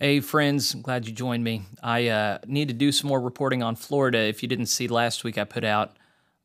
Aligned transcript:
Hey, 0.00 0.20
friends, 0.20 0.74
glad 0.74 1.08
you 1.08 1.12
joined 1.12 1.42
me. 1.42 1.62
I 1.82 2.06
uh, 2.06 2.38
need 2.46 2.68
to 2.68 2.74
do 2.74 2.92
some 2.92 3.08
more 3.08 3.20
reporting 3.20 3.64
on 3.64 3.74
Florida. 3.74 4.18
If 4.18 4.44
you 4.44 4.48
didn't 4.48 4.66
see 4.66 4.86
last 4.86 5.24
week, 5.24 5.36
I 5.36 5.42
put 5.42 5.64
out 5.64 5.96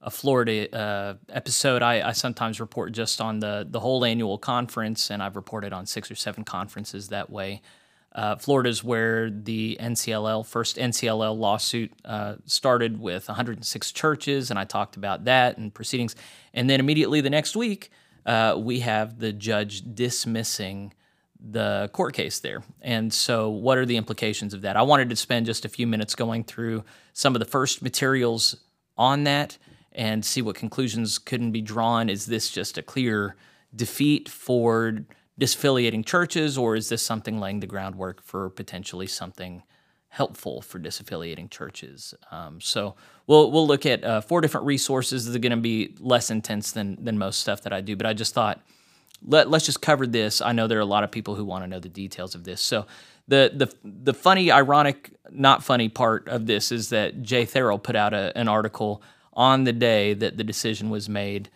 a 0.01 0.09
Florida 0.09 0.75
uh, 0.75 1.13
episode. 1.29 1.83
I, 1.83 2.09
I, 2.09 2.13
sometimes 2.13 2.59
report 2.59 2.93
just 2.93 3.21
on 3.21 3.41
the, 3.41 3.67
the 3.69 3.79
whole 3.79 4.05
annual 4.05 4.39
conference, 4.39 5.11
and 5.11 5.21
I've 5.21 5.35
reported 5.35 5.71
on 5.71 5.85
six 5.85 6.09
or 6.09 6.15
seven 6.15 6.43
conferences 6.43 7.09
that 7.09 7.29
way. 7.29 7.61
Uh, 8.11 8.37
Florida 8.37 8.69
is 8.69 8.83
where 8.83 9.29
the 9.29 9.77
NCLL, 9.79 10.47
first 10.47 10.77
NCLL 10.77 11.37
lawsuit, 11.37 11.91
uh, 12.05 12.37
started 12.45 12.99
with 12.99 13.27
106 13.27 13.91
churches, 13.91 14.49
and 14.49 14.57
I 14.57 14.63
talked 14.63 14.95
about 14.95 15.25
that 15.25 15.59
and 15.59 15.71
proceedings. 15.71 16.15
And 16.55 16.67
then 16.67 16.79
immediately 16.79 17.21
the 17.21 17.29
next 17.29 17.55
week, 17.55 17.91
uh, 18.25 18.55
we 18.57 18.79
have 18.79 19.19
the 19.19 19.31
judge 19.31 19.83
dismissing 19.93 20.91
the 21.43 21.89
court 21.91 22.13
case 22.13 22.39
there. 22.39 22.63
And 22.81 23.13
so, 23.13 23.49
what 23.49 23.77
are 23.77 23.85
the 23.85 23.97
implications 23.97 24.53
of 24.53 24.61
that? 24.61 24.77
I 24.77 24.81
wanted 24.81 25.09
to 25.09 25.15
spend 25.15 25.45
just 25.45 25.65
a 25.65 25.69
few 25.69 25.85
minutes 25.85 26.15
going 26.15 26.45
through 26.45 26.83
some 27.11 27.35
of 27.35 27.39
the 27.39 27.45
first 27.45 27.81
materials 27.81 28.55
on 28.97 29.25
that 29.25 29.57
and 29.91 30.23
see 30.23 30.41
what 30.41 30.55
conclusions 30.55 31.19
couldn't 31.19 31.51
be 31.51 31.61
drawn. 31.61 32.09
Is 32.09 32.25
this 32.25 32.49
just 32.49 32.77
a 32.77 32.81
clear 32.81 33.35
defeat 33.75 34.29
for 34.29 34.99
disaffiliating 35.39 36.05
churches, 36.05 36.57
or 36.57 36.75
is 36.75 36.89
this 36.89 37.01
something 37.01 37.39
laying 37.39 37.59
the 37.59 37.67
groundwork 37.67 38.21
for 38.21 38.49
potentially 38.49 39.07
something 39.07 39.63
helpful 40.09 40.61
for 40.61 40.79
disaffiliating 40.79 41.49
churches? 41.49 42.13
Um, 42.31 42.61
so 42.61 42.95
we'll 43.27 43.51
we'll 43.51 43.67
look 43.67 43.85
at 43.85 44.03
uh, 44.03 44.21
four 44.21 44.39
different 44.39 44.65
resources. 44.65 45.29
They're 45.29 45.39
going 45.39 45.51
to 45.51 45.57
be 45.57 45.95
less 45.99 46.31
intense 46.31 46.71
than 46.71 47.03
than 47.03 47.17
most 47.17 47.39
stuff 47.39 47.63
that 47.63 47.73
I 47.73 47.81
do, 47.81 47.95
but 47.95 48.05
I 48.05 48.13
just 48.13 48.33
thought 48.33 48.61
let, 49.25 49.49
let's 49.49 49.65
just 49.65 49.81
cover 49.81 50.05
this. 50.05 50.41
I 50.41 50.51
know 50.51 50.67
there 50.67 50.77
are 50.77 50.81
a 50.81 50.85
lot 50.85 51.03
of 51.03 51.11
people 51.11 51.35
who 51.35 51.45
want 51.45 51.63
to 51.63 51.67
know 51.67 51.79
the 51.79 51.89
details 51.89 52.35
of 52.35 52.43
this. 52.43 52.61
So 52.61 52.85
the 53.27 53.51
the 53.53 53.73
the 53.83 54.13
funny, 54.13 54.51
ironic, 54.51 55.11
not 55.31 55.63
funny 55.63 55.89
part 55.89 56.27
of 56.27 56.45
this 56.45 56.71
is 56.71 56.89
that 56.89 57.21
Jay 57.21 57.45
Therrell 57.45 57.81
put 57.81 57.95
out 57.95 58.13
a, 58.13 58.37
an 58.37 58.47
article 58.47 59.01
on 59.33 59.63
the 59.63 59.73
day 59.73 60.13
that 60.13 60.37
the 60.37 60.43
decision 60.43 60.89
was 60.89 61.07
made. 61.07 61.49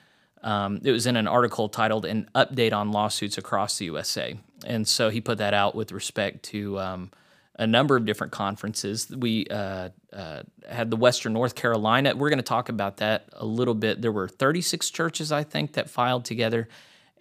Um, 0.44 0.80
it 0.84 0.92
was 0.92 1.08
in 1.08 1.18
an 1.18 1.28
article 1.28 1.68
titled 1.68 2.06
"An 2.06 2.30
Update 2.36 2.74
on 2.74 2.92
Lawsuits 2.92 3.38
Across 3.38 3.80
the 3.80 3.86
USA," 3.86 4.38
and 4.66 4.88
so 4.88 5.10
he 5.10 5.20
put 5.20 5.40
that 5.40 5.54
out 5.54 5.76
with 5.76 5.92
respect 5.92 6.44
to 6.44 6.80
um, 6.80 7.12
a 7.60 7.68
number 7.68 7.98
of 7.98 8.06
different 8.06 8.32
conferences. 8.32 9.10
We 9.10 9.48
uh, 9.48 9.90
uh, 10.14 10.44
had 10.70 10.90
the 10.90 10.96
Western 10.96 11.34
North 11.34 11.56
Carolina. 11.56 12.16
We're 12.16 12.30
going 12.30 12.38
to 12.38 12.44
talk 12.44 12.70
about 12.70 12.98
that 12.98 13.28
a 13.34 13.46
little 13.46 13.74
bit. 13.74 14.02
There 14.02 14.12
were 14.12 14.28
36 14.28 14.90
churches, 14.92 15.32
I 15.32 15.44
think, 15.44 15.74
that 15.74 15.90
filed 15.90 16.24
together 16.24 16.70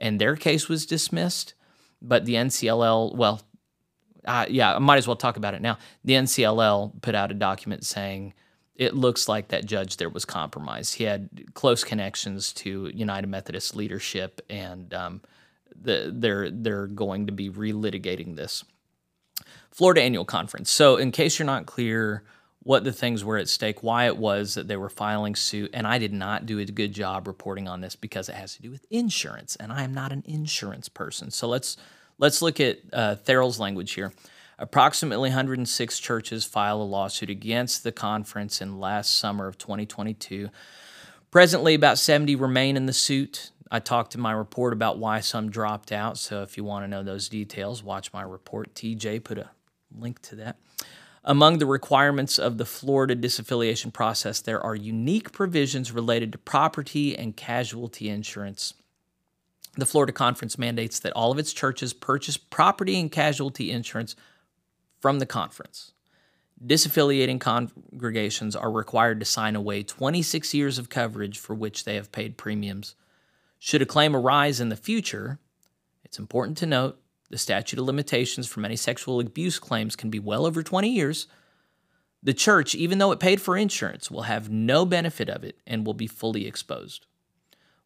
and 0.00 0.20
their 0.20 0.36
case 0.36 0.68
was 0.68 0.86
dismissed. 0.86 1.54
But 2.02 2.24
the 2.24 2.34
NCLL, 2.34 3.14
well, 3.16 3.40
uh, 4.24 4.46
yeah, 4.48 4.74
I 4.74 4.78
might 4.78 4.98
as 4.98 5.06
well 5.06 5.16
talk 5.16 5.36
about 5.36 5.54
it 5.54 5.62
now. 5.62 5.78
The 6.04 6.14
NCLL 6.14 7.00
put 7.00 7.14
out 7.14 7.30
a 7.30 7.34
document 7.34 7.84
saying 7.84 8.34
it 8.74 8.94
looks 8.94 9.28
like 9.28 9.48
that 9.48 9.64
judge 9.64 9.96
there 9.96 10.08
was 10.10 10.24
compromised. 10.24 10.96
He 10.96 11.04
had 11.04 11.54
close 11.54 11.84
connections 11.84 12.52
to 12.54 12.90
United 12.94 13.28
Methodist 13.28 13.74
leadership, 13.74 14.42
and 14.50 14.92
um, 14.92 15.22
the, 15.74 16.12
they're 16.14 16.50
they're 16.50 16.86
going 16.86 17.26
to 17.26 17.32
be 17.32 17.48
relitigating 17.50 18.36
this. 18.36 18.64
Florida 19.70 20.02
Annual 20.02 20.24
Conference. 20.24 20.70
So, 20.70 20.96
in 20.96 21.12
case 21.12 21.38
you're 21.38 21.46
not 21.46 21.66
clear 21.66 22.24
what 22.66 22.82
the 22.82 22.92
things 22.92 23.24
were 23.24 23.38
at 23.38 23.48
stake, 23.48 23.84
why 23.84 24.06
it 24.06 24.16
was 24.16 24.54
that 24.54 24.66
they 24.66 24.76
were 24.76 24.88
filing 24.88 25.36
suit. 25.36 25.70
And 25.72 25.86
I 25.86 25.98
did 25.98 26.12
not 26.12 26.46
do 26.46 26.58
a 26.58 26.64
good 26.64 26.92
job 26.92 27.28
reporting 27.28 27.68
on 27.68 27.80
this 27.80 27.94
because 27.94 28.28
it 28.28 28.34
has 28.34 28.56
to 28.56 28.62
do 28.62 28.72
with 28.72 28.84
insurance, 28.90 29.54
and 29.54 29.72
I 29.72 29.84
am 29.84 29.94
not 29.94 30.10
an 30.10 30.24
insurance 30.26 30.88
person. 30.88 31.30
So 31.30 31.46
let's 31.46 31.76
let's 32.18 32.42
look 32.42 32.58
at 32.58 32.78
uh, 32.92 33.14
Therrell's 33.14 33.60
language 33.60 33.92
here. 33.92 34.12
Approximately 34.58 35.28
106 35.28 35.98
churches 36.00 36.44
file 36.44 36.82
a 36.82 36.82
lawsuit 36.82 37.30
against 37.30 37.84
the 37.84 37.92
conference 37.92 38.60
in 38.60 38.80
last 38.80 39.16
summer 39.16 39.46
of 39.46 39.58
2022. 39.58 40.48
Presently, 41.30 41.74
about 41.74 41.98
70 41.98 42.34
remain 42.34 42.76
in 42.76 42.86
the 42.86 42.92
suit. 42.92 43.52
I 43.70 43.78
talked 43.78 44.16
in 44.16 44.20
my 44.20 44.32
report 44.32 44.72
about 44.72 44.98
why 44.98 45.20
some 45.20 45.50
dropped 45.50 45.92
out. 45.92 46.18
So 46.18 46.42
if 46.42 46.56
you 46.56 46.64
want 46.64 46.82
to 46.82 46.88
know 46.88 47.04
those 47.04 47.28
details, 47.28 47.84
watch 47.84 48.12
my 48.12 48.22
report. 48.22 48.74
TJ 48.74 49.22
put 49.22 49.38
a 49.38 49.50
link 49.96 50.20
to 50.22 50.36
that. 50.36 50.56
Among 51.28 51.58
the 51.58 51.66
requirements 51.66 52.38
of 52.38 52.56
the 52.56 52.64
Florida 52.64 53.16
disaffiliation 53.16 53.92
process, 53.92 54.40
there 54.40 54.60
are 54.60 54.76
unique 54.76 55.32
provisions 55.32 55.90
related 55.90 56.30
to 56.30 56.38
property 56.38 57.18
and 57.18 57.36
casualty 57.36 58.08
insurance. 58.08 58.74
The 59.74 59.86
Florida 59.86 60.12
Conference 60.12 60.56
mandates 60.56 61.00
that 61.00 61.12
all 61.14 61.32
of 61.32 61.38
its 61.40 61.52
churches 61.52 61.92
purchase 61.92 62.36
property 62.36 63.00
and 63.00 63.10
casualty 63.10 63.72
insurance 63.72 64.14
from 65.00 65.18
the 65.18 65.26
conference. 65.26 65.92
Disaffiliating 66.64 67.40
congregations 67.40 68.54
are 68.54 68.70
required 68.70 69.18
to 69.18 69.26
sign 69.26 69.56
away 69.56 69.82
26 69.82 70.54
years 70.54 70.78
of 70.78 70.88
coverage 70.88 71.38
for 71.38 71.54
which 71.54 71.84
they 71.84 71.96
have 71.96 72.12
paid 72.12 72.38
premiums. 72.38 72.94
Should 73.58 73.82
a 73.82 73.86
claim 73.86 74.14
arise 74.14 74.60
in 74.60 74.68
the 74.68 74.76
future, 74.76 75.40
it's 76.04 76.20
important 76.20 76.56
to 76.58 76.66
note 76.66 77.00
the 77.30 77.38
statute 77.38 77.78
of 77.78 77.84
limitations 77.84 78.46
for 78.46 78.60
many 78.60 78.76
sexual 78.76 79.20
abuse 79.20 79.58
claims 79.58 79.96
can 79.96 80.10
be 80.10 80.18
well 80.18 80.46
over 80.46 80.62
20 80.62 80.88
years. 80.88 81.26
The 82.22 82.34
church, 82.34 82.74
even 82.74 82.98
though 82.98 83.12
it 83.12 83.20
paid 83.20 83.40
for 83.40 83.56
insurance, 83.56 84.10
will 84.10 84.22
have 84.22 84.50
no 84.50 84.84
benefit 84.84 85.28
of 85.28 85.44
it 85.44 85.58
and 85.66 85.86
will 85.86 85.94
be 85.94 86.06
fully 86.06 86.46
exposed. 86.46 87.06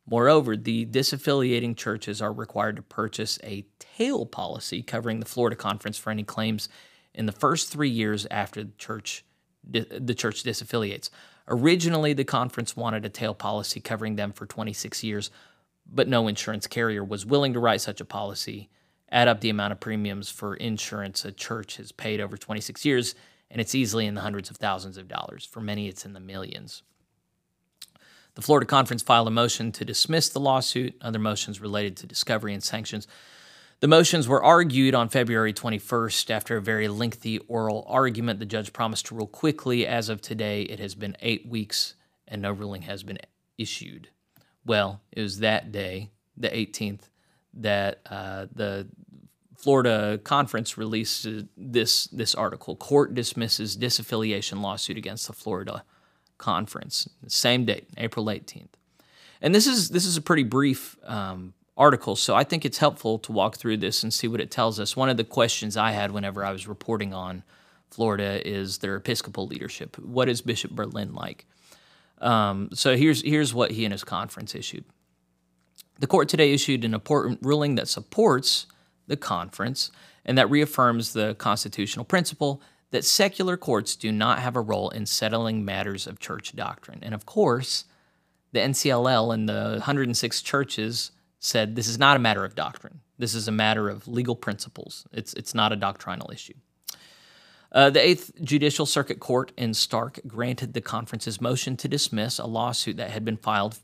Moreover, 0.06 0.56
the 0.56 0.86
disaffiliating 0.86 1.76
churches 1.76 2.20
are 2.20 2.32
required 2.32 2.76
to 2.76 2.82
purchase 2.82 3.38
a 3.44 3.66
tail 3.78 4.26
policy 4.26 4.82
covering 4.82 5.20
the 5.20 5.26
Florida 5.26 5.56
Conference 5.56 5.98
for 5.98 6.10
any 6.10 6.24
claims 6.24 6.68
in 7.14 7.26
the 7.26 7.32
first 7.32 7.70
three 7.70 7.88
years 7.88 8.26
after 8.30 8.64
the 8.64 8.72
church 8.76 9.24
the 9.62 10.14
church 10.14 10.42
disaffiliates. 10.42 11.10
Originally, 11.46 12.14
the 12.14 12.24
conference 12.24 12.74
wanted 12.74 13.04
a 13.04 13.10
tail 13.10 13.34
policy 13.34 13.78
covering 13.78 14.16
them 14.16 14.32
for 14.32 14.46
26 14.46 15.04
years, 15.04 15.30
but 15.86 16.08
no 16.08 16.28
insurance 16.28 16.66
carrier 16.66 17.04
was 17.04 17.26
willing 17.26 17.52
to 17.52 17.60
write 17.60 17.82
such 17.82 18.00
a 18.00 18.06
policy 18.06 18.70
add 19.10 19.28
up 19.28 19.40
the 19.40 19.50
amount 19.50 19.72
of 19.72 19.80
premiums 19.80 20.30
for 20.30 20.54
insurance 20.54 21.24
a 21.24 21.32
church 21.32 21.76
has 21.76 21.92
paid 21.92 22.20
over 22.20 22.36
26 22.36 22.84
years, 22.84 23.14
and 23.50 23.60
it's 23.60 23.74
easily 23.74 24.06
in 24.06 24.14
the 24.14 24.20
hundreds 24.20 24.50
of 24.50 24.56
thousands 24.56 24.96
of 24.96 25.08
dollars. 25.08 25.44
For 25.44 25.60
many, 25.60 25.88
it's 25.88 26.04
in 26.04 26.12
the 26.12 26.20
millions. 26.20 26.82
The 28.34 28.42
Florida 28.42 28.66
Conference 28.66 29.02
filed 29.02 29.28
a 29.28 29.32
motion 29.32 29.72
to 29.72 29.84
dismiss 29.84 30.28
the 30.28 30.40
lawsuit, 30.40 30.94
other 31.00 31.18
motions 31.18 31.60
related 31.60 31.96
to 31.98 32.06
discovery 32.06 32.54
and 32.54 32.62
sanctions. 32.62 33.08
The 33.80 33.88
motions 33.88 34.28
were 34.28 34.42
argued 34.42 34.94
on 34.94 35.08
February 35.08 35.52
21st. 35.52 36.30
After 36.30 36.56
a 36.56 36.62
very 36.62 36.86
lengthy 36.86 37.38
oral 37.38 37.84
argument, 37.88 38.38
the 38.38 38.46
judge 38.46 38.72
promised 38.72 39.06
to 39.06 39.14
rule 39.14 39.26
quickly. 39.26 39.86
As 39.86 40.08
of 40.08 40.20
today, 40.20 40.62
it 40.62 40.78
has 40.78 40.94
been 40.94 41.16
eight 41.20 41.46
weeks 41.48 41.94
and 42.28 42.40
no 42.40 42.52
ruling 42.52 42.82
has 42.82 43.02
been 43.02 43.18
issued. 43.58 44.08
Well, 44.64 45.00
it 45.10 45.20
was 45.20 45.40
that 45.40 45.72
day, 45.72 46.10
the 46.36 46.48
18th, 46.48 47.08
that 47.54 48.00
uh, 48.08 48.46
the 48.54 48.86
Florida 49.56 50.18
conference 50.24 50.78
released 50.78 51.26
this 51.56 52.06
this 52.06 52.34
article. 52.34 52.76
Court 52.76 53.14
dismisses 53.14 53.76
disaffiliation 53.76 54.62
lawsuit 54.62 54.96
against 54.96 55.26
the 55.26 55.34
Florida 55.34 55.84
conference. 56.38 57.08
Same 57.26 57.66
date, 57.66 57.88
April 57.98 58.24
18th. 58.26 58.70
And 59.42 59.54
this 59.54 59.66
is 59.66 59.90
this 59.90 60.06
is 60.06 60.16
a 60.16 60.22
pretty 60.22 60.44
brief 60.44 60.96
um, 61.04 61.52
article, 61.76 62.16
so 62.16 62.34
I 62.34 62.44
think 62.44 62.64
it's 62.64 62.78
helpful 62.78 63.18
to 63.20 63.32
walk 63.32 63.56
through 63.56 63.78
this 63.78 64.02
and 64.02 64.12
see 64.12 64.28
what 64.28 64.40
it 64.40 64.50
tells 64.50 64.80
us. 64.80 64.96
One 64.96 65.10
of 65.10 65.16
the 65.18 65.24
questions 65.24 65.76
I 65.76 65.92
had 65.92 66.10
whenever 66.10 66.44
I 66.44 66.52
was 66.52 66.66
reporting 66.66 67.12
on 67.12 67.42
Florida 67.90 68.46
is 68.46 68.78
their 68.78 68.96
Episcopal 68.96 69.46
leadership. 69.46 69.98
What 69.98 70.28
is 70.28 70.40
Bishop 70.40 70.70
Berlin 70.70 71.14
like? 71.14 71.46
Um, 72.20 72.70
so 72.72 72.96
here's 72.96 73.22
here's 73.22 73.52
what 73.52 73.72
he 73.72 73.84
and 73.84 73.92
his 73.92 74.04
conference 74.04 74.54
issued. 74.54 74.84
The 76.00 76.06
court 76.06 76.30
today 76.30 76.52
issued 76.52 76.84
an 76.84 76.94
important 76.94 77.40
ruling 77.42 77.74
that 77.74 77.86
supports 77.86 78.66
the 79.06 79.18
conference 79.18 79.90
and 80.24 80.36
that 80.38 80.50
reaffirms 80.50 81.12
the 81.12 81.34
constitutional 81.34 82.06
principle 82.06 82.62
that 82.90 83.04
secular 83.04 83.56
courts 83.56 83.96
do 83.96 84.10
not 84.10 84.38
have 84.40 84.56
a 84.56 84.60
role 84.62 84.88
in 84.88 85.04
settling 85.04 85.64
matters 85.64 86.06
of 86.06 86.18
church 86.18 86.56
doctrine. 86.56 87.00
And 87.02 87.14
of 87.14 87.26
course, 87.26 87.84
the 88.52 88.60
NCLL 88.60 89.32
and 89.32 89.48
the 89.48 89.74
106 89.74 90.42
churches 90.42 91.12
said 91.38 91.76
this 91.76 91.86
is 91.86 91.98
not 91.98 92.16
a 92.16 92.20
matter 92.20 92.46
of 92.46 92.54
doctrine. 92.54 93.00
This 93.18 93.34
is 93.34 93.46
a 93.46 93.52
matter 93.52 93.90
of 93.90 94.08
legal 94.08 94.34
principles. 94.34 95.06
It's, 95.12 95.34
it's 95.34 95.54
not 95.54 95.70
a 95.70 95.76
doctrinal 95.76 96.30
issue. 96.32 96.54
Uh, 97.72 97.90
the 97.90 98.04
Eighth 98.04 98.32
Judicial 98.42 98.86
Circuit 98.86 99.20
Court 99.20 99.52
in 99.56 99.70
Starke 99.70 100.26
granted 100.26 100.72
the 100.72 100.80
conference's 100.80 101.40
motion 101.40 101.76
to 101.76 101.88
dismiss 101.88 102.38
a 102.38 102.46
lawsuit 102.46 102.96
that 102.96 103.10
had 103.10 103.24
been 103.24 103.36
filed 103.36 103.78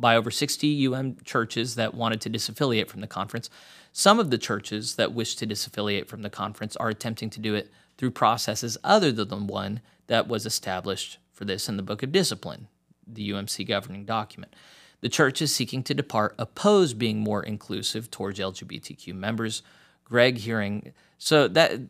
by 0.00 0.16
over 0.16 0.30
60 0.30 0.86
UM 0.86 1.16
churches 1.24 1.74
that 1.74 1.94
wanted 1.94 2.20
to 2.22 2.30
disaffiliate 2.30 2.88
from 2.88 3.00
the 3.00 3.06
conference. 3.06 3.50
Some 3.92 4.18
of 4.18 4.30
the 4.30 4.38
churches 4.38 4.96
that 4.96 5.12
wish 5.12 5.36
to 5.36 5.46
disaffiliate 5.46 6.06
from 6.06 6.22
the 6.22 6.30
conference 6.30 6.76
are 6.76 6.88
attempting 6.88 7.30
to 7.30 7.40
do 7.40 7.54
it 7.54 7.70
through 7.98 8.12
processes 8.12 8.78
other 8.82 9.12
than 9.12 9.28
the 9.28 9.36
one 9.36 9.80
that 10.06 10.26
was 10.26 10.46
established 10.46 11.18
for 11.32 11.44
this 11.44 11.68
in 11.68 11.76
the 11.76 11.82
Book 11.82 12.02
of 12.02 12.12
Discipline, 12.12 12.68
the 13.06 13.30
UMC 13.30 13.66
governing 13.68 14.04
document. 14.04 14.54
The 15.00 15.08
churches 15.08 15.54
seeking 15.54 15.82
to 15.84 15.94
depart 15.94 16.34
oppose 16.38 16.94
being 16.94 17.18
more 17.18 17.42
inclusive 17.42 18.10
towards 18.10 18.38
LGBTQ 18.38 19.14
members. 19.14 19.62
Greg 20.04 20.38
hearing 20.38 20.92
so 21.18 21.46
that 21.48 21.80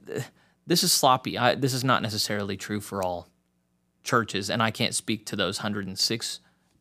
this 0.67 0.83
is 0.83 0.93
sloppy. 0.93 1.39
I, 1.39 1.55
this 1.55 1.73
is 1.73 1.83
not 1.83 2.03
necessarily 2.03 2.57
true 2.57 2.81
for 2.81 3.03
all 3.03 3.29
churches, 4.03 4.51
and 4.51 4.63
I 4.63 4.71
can't 4.71 4.95
speak 4.95 5.27
to 5.27 5.37
those 5.37 5.59
106 5.59 6.41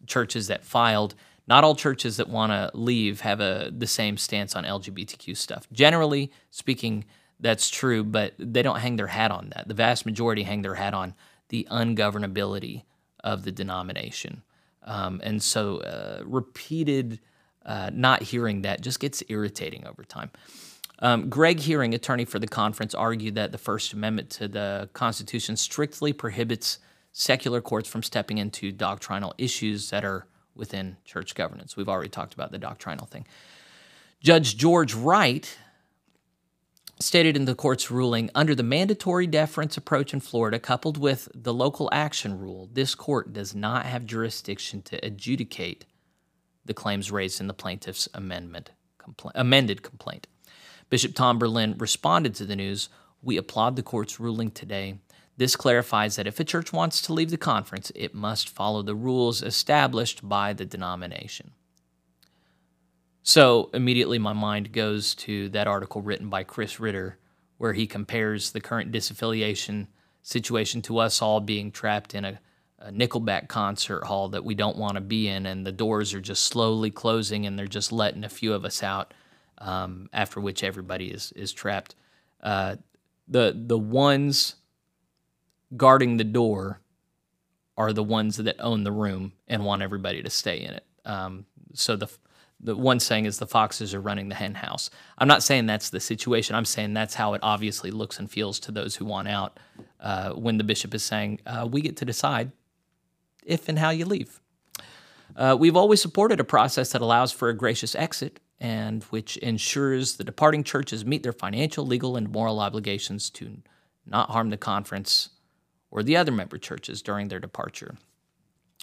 churches 0.10 0.48
that 0.48 0.66
filed. 0.66 1.16
Not 1.48 1.64
all 1.64 1.76
churches 1.76 2.18
that 2.18 2.30
want 2.30 2.52
to 2.52 2.70
leave 2.78 3.22
have 3.22 3.40
a 3.40 3.72
the 3.76 3.88
same 3.88 4.18
stance 4.18 4.56
on 4.56 4.66
LGBTQ 4.66 5.38
stuff. 5.38 5.68
Generally 5.72 6.32
speaking, 6.52 7.06
that's 7.40 7.70
true, 7.70 8.04
but 8.04 8.34
they 8.38 8.62
don't 8.62 8.80
hang 8.80 8.98
their 8.98 9.08
hat 9.08 9.32
on 9.32 9.52
that. 9.56 9.68
The 9.68 9.74
vast 9.74 10.06
majority 10.06 10.44
hang 10.44 10.62
their 10.62 10.76
hat 10.76 10.94
on 10.94 11.16
the 11.48 11.68
ungovernability 11.72 12.84
of 13.24 13.44
the 13.44 13.52
denomination. 13.52 14.44
Um, 14.84 15.22
and 15.24 15.42
so 15.42 15.78
uh, 15.78 16.24
repeated 16.26 17.20
uh, 17.66 17.90
not 17.94 18.24
hearing 18.24 18.64
that 18.64 18.82
just 18.82 19.00
gets 19.00 19.24
irritating 19.30 19.88
over 19.88 20.04
time. 20.04 20.32
Um, 21.02 21.30
Greg 21.30 21.60
Hearing, 21.60 21.94
attorney 21.94 22.26
for 22.26 22.40
the 22.40 22.48
conference, 22.48 22.94
argued 22.94 23.36
that 23.36 23.52
the 23.52 23.58
First 23.58 23.94
Amendment 23.94 24.30
to 24.32 24.48
the 24.48 24.90
Constitution 24.94 25.56
strictly 25.56 26.12
prohibits 26.12 26.80
secular 27.12 27.62
courts 27.62 27.90
from 27.90 28.04
stepping 28.04 28.38
into 28.38 28.72
doctrinal 28.72 29.34
issues 29.38 29.90
that 29.90 30.06
are 30.06 30.28
within 30.56 30.98
church 31.06 31.36
governance. 31.36 31.76
We've 31.76 31.90
already 31.90 32.10
talked 32.10 32.34
about 32.34 32.52
the 32.52 32.58
doctrinal 32.58 33.06
thing. 33.06 33.26
Judge 34.22 34.58
George 34.58 34.94
Wright 34.94 35.58
stated 37.00 37.38
in 37.38 37.46
the 37.46 37.56
court's 37.56 37.90
ruling 37.90 38.30
under 38.36 38.54
the 38.54 38.64
mandatory 38.64 39.26
deference 39.26 39.78
approach 39.78 40.14
in 40.14 40.20
Florida, 40.20 40.60
coupled 40.60 40.98
with 40.98 41.30
the 41.34 41.54
local 41.54 41.90
action 41.94 42.38
rule, 42.38 42.70
this 42.74 42.94
court 42.94 43.32
does 43.32 43.56
not 43.56 43.86
have 43.86 44.06
jurisdiction 44.06 44.82
to 44.82 45.04
adjudicate 45.06 45.86
the 46.66 46.74
claims 46.74 47.10
raised 47.10 47.40
in 47.40 47.48
the 47.48 47.54
plaintiff's 47.54 48.10
amendment 48.14 48.72
compla- 49.00 49.32
amended 49.34 49.82
complaint. 49.82 50.28
Bishop 50.90 51.16
Tom 51.16 51.40
Berlin 51.40 51.76
responded 51.78 52.36
to 52.36 52.46
the 52.46 52.56
news 52.56 52.90
We 53.22 53.38
applaud 53.38 53.76
the 53.76 53.84
court's 53.84 54.20
ruling 54.20 54.52
today. 54.52 55.00
This 55.40 55.56
clarifies 55.56 56.18
that 56.18 56.28
if 56.28 56.42
a 56.42 56.44
church 56.44 56.74
wants 56.74 57.02
to 57.04 57.14
leave 57.14 57.32
the 57.32 57.38
conference, 57.38 57.94
it 57.96 58.14
must 58.14 58.50
follow 58.50 58.82
the 58.82 58.94
rules 58.94 59.42
established 59.42 60.28
by 60.28 60.52
the 60.52 60.66
denomination. 60.66 61.52
So 63.24 63.70
immediately 63.74 64.20
my 64.20 64.34
mind 64.34 64.74
goes 64.74 65.16
to 65.16 65.48
that 65.50 65.66
article 65.66 66.02
written 66.02 66.28
by 66.28 66.44
Chris 66.44 66.78
Ritter, 66.78 67.20
where 67.58 67.72
he 67.72 67.88
compares 67.88 68.52
the 68.52 68.60
current 68.60 68.92
disaffiliation 68.92 69.88
situation 70.24 70.82
to 70.82 70.98
us 70.98 71.22
all 71.22 71.40
being 71.40 71.72
trapped 71.72 72.14
in 72.14 72.26
a, 72.26 72.42
a 72.80 72.92
Nickelback 72.92 73.48
concert 73.48 74.04
hall 74.04 74.28
that 74.28 74.44
we 74.44 74.56
don't 74.56 74.76
want 74.76 74.96
to 74.96 75.02
be 75.02 75.30
in, 75.30 75.46
and 75.46 75.66
the 75.66 75.72
doors 75.72 76.14
are 76.14 76.20
just 76.20 76.48
slowly 76.48 76.92
closing, 76.92 77.46
and 77.46 77.58
they're 77.58 77.66
just 77.66 77.94
letting 77.94 78.26
a 78.26 78.30
few 78.30 78.54
of 78.54 78.66
us 78.66 78.84
out, 78.84 79.14
um, 79.60 80.10
after 80.12 80.42
which 80.42 80.66
everybody 80.66 81.08
is 81.08 81.32
is 81.32 81.54
trapped. 81.54 81.96
Uh, 82.44 82.76
the 83.30 83.54
the 83.56 83.80
ones 83.80 84.56
guarding 85.76 86.18
the 86.18 86.24
door 86.24 86.82
are 87.78 87.94
the 87.94 88.04
ones 88.04 88.38
that 88.38 88.56
own 88.60 88.84
the 88.84 88.92
room 88.92 89.34
and 89.48 89.64
want 89.64 89.82
everybody 89.82 90.22
to 90.22 90.30
stay 90.30 90.60
in 90.60 90.72
it. 90.72 90.86
Um, 91.06 91.46
so 91.74 91.96
the 91.96 92.10
the 92.62 92.76
one 92.76 93.00
saying 93.00 93.26
is 93.26 93.38
the 93.38 93.48
foxes 93.48 93.94
are 93.94 94.02
running 94.02 94.28
the 94.28 94.36
hen 94.36 94.54
house. 94.54 94.90
I'm 95.18 95.28
not 95.30 95.44
saying 95.44 95.66
that's 95.66 95.90
the 95.90 96.00
situation. 96.00 96.56
I'm 96.56 96.66
saying 96.66 96.94
that's 96.94 97.16
how 97.16 97.34
it 97.34 97.40
obviously 97.42 97.90
looks 97.90 98.20
and 98.20 98.30
feels 98.30 98.60
to 98.62 98.72
those 98.72 98.98
who 98.98 99.06
want 99.06 99.30
out 99.30 99.60
uh, 100.02 100.32
when 100.32 100.58
the 100.58 100.64
bishop 100.66 100.94
is 100.94 101.02
saying, 101.02 101.40
uh, 101.46 101.68
we 101.72 101.82
get 101.82 101.96
to 101.98 102.06
decide 102.06 102.52
if 103.46 103.70
and 103.70 103.80
how 103.80 103.92
you 103.92 104.06
leave. 104.06 104.42
Uh, 105.38 105.56
we've 105.58 105.78
always 105.78 106.02
supported 106.02 106.42
a 106.42 106.44
process 106.44 106.92
that 106.92 107.02
allows 107.02 107.32
for 107.32 107.48
a 107.48 107.54
gracious 107.54 107.96
exit 107.96 108.42
and 108.60 109.04
which 109.06 109.38
ensures 109.38 110.18
the 110.18 110.24
departing 110.26 110.64
churches 110.64 111.06
meet 111.06 111.24
their 111.24 111.32
financial, 111.32 111.86
legal, 111.86 112.18
and 112.18 112.30
moral 112.30 112.60
obligations 112.60 113.30
to 113.30 113.58
not 114.06 114.32
harm 114.32 114.50
the 114.50 114.58
conference 114.58 115.30
or 115.92 116.04
the 116.04 116.18
other 116.18 116.32
member 116.32 116.58
churches 116.58 117.02
during 117.02 117.28
their 117.28 117.40
departure. 117.40 117.96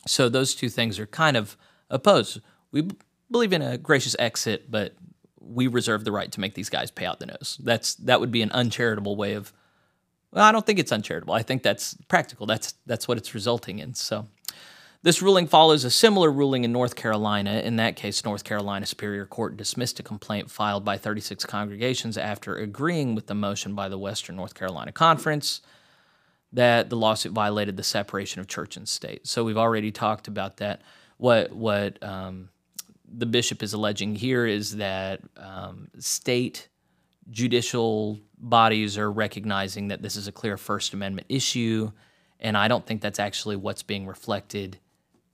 So 0.06 0.28
those 0.28 0.54
two 0.54 0.68
things 0.68 0.98
are 0.98 1.06
kind 1.06 1.36
of 1.36 1.56
opposed. 1.90 2.40
We 2.70 2.88
believe 3.30 3.52
in 3.52 3.62
a 3.62 3.78
gracious 3.78 4.16
exit, 4.18 4.70
but 4.70 4.94
we 5.40 5.66
reserve 5.66 6.04
the 6.04 6.12
right 6.12 6.30
to 6.32 6.40
make 6.40 6.54
these 6.54 6.70
guys 6.70 6.90
pay 6.90 7.06
out 7.06 7.20
the 7.20 7.26
nose. 7.26 7.58
That's 7.62 7.94
that 7.96 8.20
would 8.20 8.32
be 8.32 8.42
an 8.42 8.50
uncharitable 8.52 9.16
way 9.16 9.34
of. 9.34 9.52
Well, 10.32 10.44
I 10.44 10.52
don't 10.52 10.66
think 10.66 10.78
it's 10.78 10.92
uncharitable. 10.92 11.34
I 11.34 11.42
think 11.42 11.62
that's 11.62 11.94
practical. 12.08 12.46
That's 12.46 12.74
that's 12.86 13.06
what 13.06 13.18
it's 13.18 13.34
resulting 13.34 13.78
in. 13.78 13.94
So, 13.94 14.26
this 15.02 15.22
ruling 15.22 15.46
follows 15.46 15.84
a 15.84 15.90
similar 15.90 16.30
ruling 16.30 16.64
in 16.64 16.72
North 16.72 16.96
Carolina. 16.96 17.60
In 17.60 17.76
that 17.76 17.96
case, 17.96 18.24
North 18.24 18.42
Carolina 18.42 18.86
Superior 18.86 19.24
Court 19.24 19.56
dismissed 19.56 20.00
a 20.00 20.02
complaint 20.02 20.50
filed 20.50 20.84
by 20.84 20.98
36 20.98 21.44
congregations 21.44 22.18
after 22.18 22.56
agreeing 22.56 23.14
with 23.14 23.28
the 23.28 23.34
motion 23.34 23.74
by 23.74 23.88
the 23.88 23.98
Western 23.98 24.36
North 24.36 24.54
Carolina 24.54 24.92
Conference 24.92 25.60
that 26.52 26.90
the 26.90 26.96
lawsuit 26.96 27.32
violated 27.32 27.76
the 27.76 27.82
separation 27.82 28.40
of 28.40 28.46
church 28.46 28.76
and 28.76 28.88
state. 28.88 29.26
So 29.26 29.44
we've 29.44 29.56
already 29.56 29.90
talked 29.90 30.28
about 30.28 30.58
that. 30.58 30.82
What 31.18 31.52
what 31.52 32.02
um, 32.02 32.50
the 33.08 33.26
bishop 33.26 33.62
is 33.62 33.72
alleging 33.72 34.14
here 34.14 34.46
is 34.46 34.76
that 34.76 35.20
um, 35.36 35.88
state 35.98 36.68
judicial 37.30 38.20
bodies 38.38 38.98
are 38.98 39.10
recognizing 39.10 39.88
that 39.88 40.02
this 40.02 40.16
is 40.16 40.28
a 40.28 40.32
clear 40.32 40.56
First 40.56 40.92
Amendment 40.92 41.26
issue, 41.28 41.90
and 42.38 42.56
I 42.56 42.68
don't 42.68 42.86
think 42.86 43.00
that's 43.00 43.18
actually 43.18 43.56
what's 43.56 43.82
being 43.82 44.06
reflected 44.06 44.78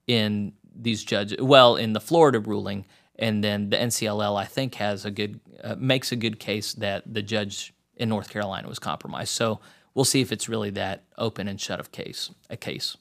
in 0.07 0.53
these 0.75 1.05
judges. 1.05 1.39
Well, 1.41 1.77
in 1.77 1.93
the 1.93 2.01
Florida 2.01 2.41
ruling, 2.41 2.87
and 3.17 3.43
then 3.45 3.71
the 3.71 3.77
NCLL, 3.77 4.41
I 4.41 4.45
think, 4.45 4.77
has 4.77 5.05
a 5.05 5.11
good 5.11 5.41
uh, 5.63 5.77
makes 5.79 6.13
a 6.13 6.17
good 6.17 6.39
case 6.39 6.73
that 6.75 7.03
the 7.13 7.23
judge 7.23 7.75
in 7.97 8.09
North 8.09 8.31
Carolina 8.31 8.69
was 8.69 8.79
compromised. 8.79 9.31
So 9.31 9.61
we'll 9.95 10.05
see 10.05 10.21
if 10.21 10.33
it's 10.33 10.49
really 10.49 10.71
that 10.71 11.05
open 11.19 11.49
and 11.49 11.61
shut 11.61 11.81
of 11.81 11.93
case 11.93 12.31
a 12.51 12.57
case. 12.57 12.97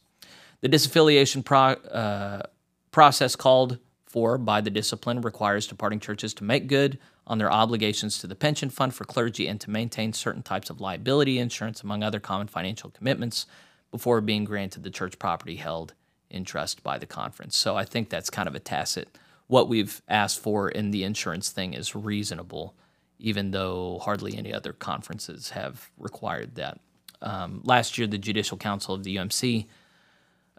The 0.62 0.70
disaffiliation 0.70 1.44
pro, 1.44 1.74
uh, 1.74 2.44
process 2.92 3.36
called 3.36 3.80
for 4.06 4.38
by 4.38 4.62
the 4.62 4.70
discipline 4.70 5.22
requires 5.22 5.68
departing 5.68 6.00
churches 6.00 6.34
to 6.36 6.44
make 6.44 6.68
good 6.68 7.00
on 7.26 7.38
their 7.38 7.52
obligations 7.52 8.18
to 8.20 8.28
the 8.28 8.36
pension 8.36 8.70
fund 8.70 8.94
for 8.94 9.06
clergy 9.06 9.48
and 9.48 9.60
to 9.62 9.70
maintain 9.70 10.12
certain 10.12 10.44
types 10.44 10.70
of 10.70 10.82
liability 10.82 11.40
insurance, 11.40 11.82
among 11.82 12.04
other 12.04 12.20
common 12.20 12.48
financial 12.48 12.90
commitments, 12.90 13.46
before 13.90 14.20
being 14.22 14.44
granted 14.44 14.84
the 14.84 14.90
church 14.90 15.18
property 15.18 15.56
held 15.56 15.94
in 16.30 16.44
trust 16.44 16.84
by 16.84 16.98
the 16.98 17.06
conference. 17.06 17.58
So 17.58 17.76
I 17.76 17.86
think 17.86 18.10
that's 18.10 18.30
kind 18.30 18.48
of 18.48 18.56
a 18.56 18.60
tacit. 18.60 19.18
What 19.48 19.68
we've 19.68 20.02
asked 20.08 20.40
for 20.40 20.70
in 20.70 20.92
the 20.92 21.04
insurance 21.04 21.50
thing 21.50 21.74
is 21.74 21.96
reasonable, 21.96 22.74
even 23.22 23.52
though 23.52 24.00
hardly 24.04 24.38
any 24.38 24.54
other 24.54 24.74
conferences 24.74 25.52
have 25.52 25.90
required 25.98 26.56
that. 26.56 26.80
Um, 27.22 27.62
last 27.64 27.98
year, 27.98 28.08
the 28.08 28.18
Judicial 28.18 28.58
Council 28.58 28.96
of 28.96 29.04
the 29.04 29.16
UMC 29.18 29.68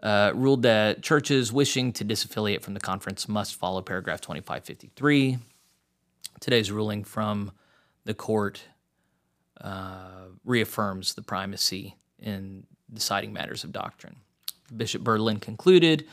uh, 0.01 0.31
ruled 0.33 0.61
that 0.63 1.01
churches 1.01 1.51
wishing 1.51 1.91
to 1.93 2.05
disaffiliate 2.05 2.61
from 2.61 2.73
the 2.73 2.79
conference 2.79 3.27
must 3.27 3.55
follow 3.55 3.81
paragraph 3.81 4.21
2553. 4.21 5.37
Today's 6.39 6.71
ruling 6.71 7.03
from 7.03 7.51
the 8.05 8.13
court 8.13 8.63
uh, 9.61 10.27
reaffirms 10.45 11.13
the 11.13 11.21
primacy 11.21 11.95
in 12.19 12.65
deciding 12.93 13.33
matters 13.33 13.63
of 13.63 13.71
doctrine. 13.71 14.15
Bishop 14.75 15.03
Berlin 15.03 15.39
concluded 15.39 16.05